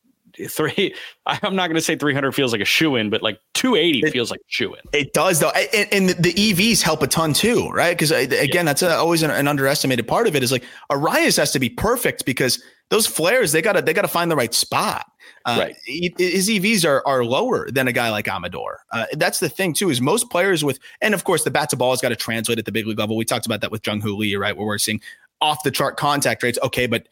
[0.48, 0.94] three.
[1.26, 4.12] I'm not going to say 300 feels like a shoe in, but like 280 it,
[4.12, 4.80] feels like a shoe in.
[4.92, 7.96] It does though, and, and, the EVs help a ton too, right?
[7.96, 8.62] Because uh, again, yeah.
[8.62, 10.42] that's a, always an, an, underestimated part of it.
[10.42, 14.02] Is like Arraez has to be perfect because those flares they got to they got
[14.02, 15.06] to find the right spot.
[15.44, 15.76] Uh, right.
[15.84, 18.80] His EVs are are lower than a guy like Amador.
[18.92, 19.90] Uh, that's the thing too.
[19.90, 22.58] Is most players with, and of course the bat to ball has got to translate
[22.58, 23.16] at the big league level.
[23.16, 24.56] We talked about that with Jung Hoo Lee, right?
[24.56, 25.00] Where we're seeing
[25.40, 26.58] off the chart contact rates.
[26.62, 27.08] Okay, but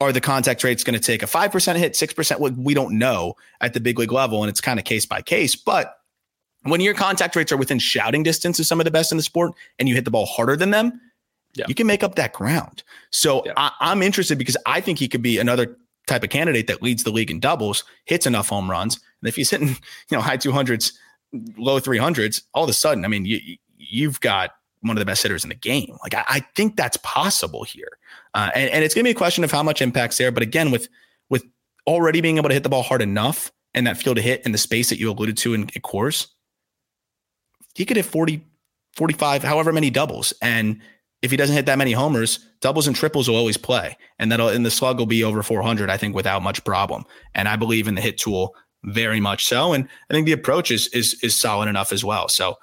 [0.00, 2.40] are the contact rates going to take a 5% hit, 6%?
[2.40, 5.22] Well, we don't know at the big league level, and it's kind of case by
[5.22, 5.54] case.
[5.54, 5.96] But
[6.62, 9.22] when your contact rates are within shouting distance of some of the best in the
[9.22, 11.00] sport and you hit the ball harder than them,
[11.54, 11.66] yeah.
[11.68, 12.82] you can make up that ground.
[13.10, 13.52] So yeah.
[13.56, 15.76] I, I'm interested because I think he could be another
[16.06, 18.96] type of candidate that leads the league in doubles, hits enough home runs.
[19.20, 19.76] And if he's hitting, you
[20.16, 20.92] know, high 200s,
[21.56, 23.40] low 300s, all of a sudden, I mean, you,
[23.76, 24.52] you've got
[24.84, 25.96] one of the best hitters in the game.
[26.02, 27.98] Like I, I think that's possible here,
[28.34, 30.30] uh, and, and it's going to be a question of how much impact's there.
[30.30, 30.88] But again, with
[31.30, 31.44] with
[31.86, 34.52] already being able to hit the ball hard enough and that field to hit in
[34.52, 36.28] the space that you alluded to in, in Coors,
[37.74, 38.44] he could hit 40,
[38.94, 40.32] 45, however many doubles.
[40.40, 40.80] And
[41.24, 44.48] if he doesn't hit that many homers, doubles and triples will always play, and that'll
[44.48, 47.04] and the slug will be over 400, I think, without much problem.
[47.34, 48.54] And I believe in the hit tool
[48.84, 52.28] very much so, and I think the approach is is is solid enough as well.
[52.28, 52.56] So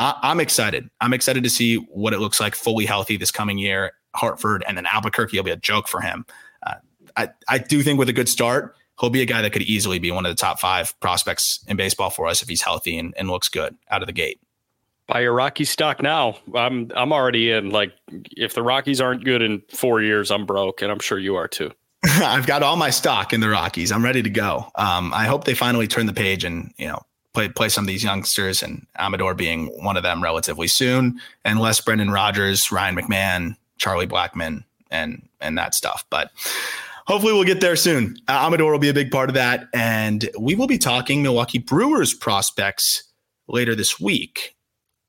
[0.00, 0.90] I, am excited.
[1.00, 3.92] I'm excited to see what it looks like fully healthy this coming year.
[4.16, 6.26] Hartford and then Albuquerque will be a joke for him.
[6.66, 6.74] Uh,
[7.16, 10.00] I, I do think with a good start, he'll be a guy that could easily
[10.00, 13.14] be one of the top five prospects in baseball for us if he's healthy and,
[13.16, 14.40] and looks good out of the gate.
[15.10, 16.36] Buy your Rocky stock now.
[16.54, 17.70] I'm I'm already in.
[17.70, 17.92] Like
[18.36, 21.48] if the Rockies aren't good in four years, I'm broke, and I'm sure you are
[21.48, 21.72] too.
[22.04, 23.90] I've got all my stock in the Rockies.
[23.90, 24.70] I'm ready to go.
[24.76, 27.00] Um, I hope they finally turn the page and you know
[27.34, 31.58] play play some of these youngsters, and Amador being one of them relatively soon, and
[31.58, 36.04] less Brendan Rodgers, Ryan McMahon, Charlie Blackmon, and and that stuff.
[36.08, 36.30] But
[37.08, 38.16] hopefully we'll get there soon.
[38.28, 41.58] Uh, Amador will be a big part of that, and we will be talking Milwaukee
[41.58, 43.02] Brewers prospects
[43.48, 44.54] later this week.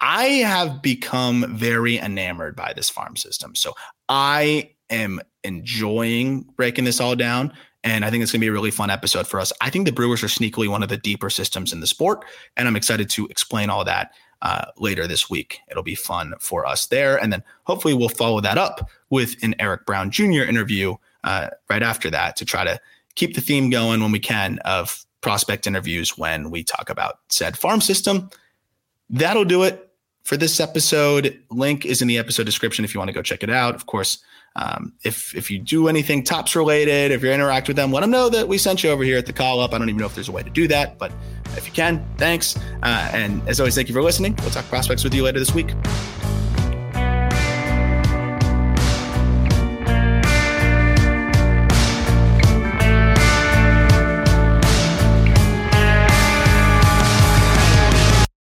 [0.01, 3.73] I have become very enamored by this farm system, so
[4.09, 7.53] I am enjoying breaking this all down.
[7.83, 9.51] And I think it's going to be a really fun episode for us.
[9.61, 12.23] I think the Brewers are sneakily one of the deeper systems in the sport.
[12.55, 14.11] And I'm excited to explain all that
[14.43, 15.59] uh, later this week.
[15.69, 17.17] It'll be fun for us there.
[17.17, 20.43] And then hopefully we'll follow that up with an Eric Brown Jr.
[20.43, 22.79] interview uh, right after that to try to
[23.15, 27.57] keep the theme going when we can of prospect interviews when we talk about said
[27.57, 28.29] farm system.
[29.09, 29.90] That'll do it
[30.23, 31.39] for this episode.
[31.49, 33.75] Link is in the episode description if you want to go check it out.
[33.75, 34.19] Of course,
[34.55, 38.11] um, if if you do anything Topps related, if you interact with them, let them
[38.11, 39.73] know that we sent you over here at the call up.
[39.73, 41.11] I don't even know if there's a way to do that, but
[41.57, 42.57] if you can, thanks.
[42.83, 44.35] Uh, and as always, thank you for listening.
[44.41, 45.73] We'll talk prospects with you later this week.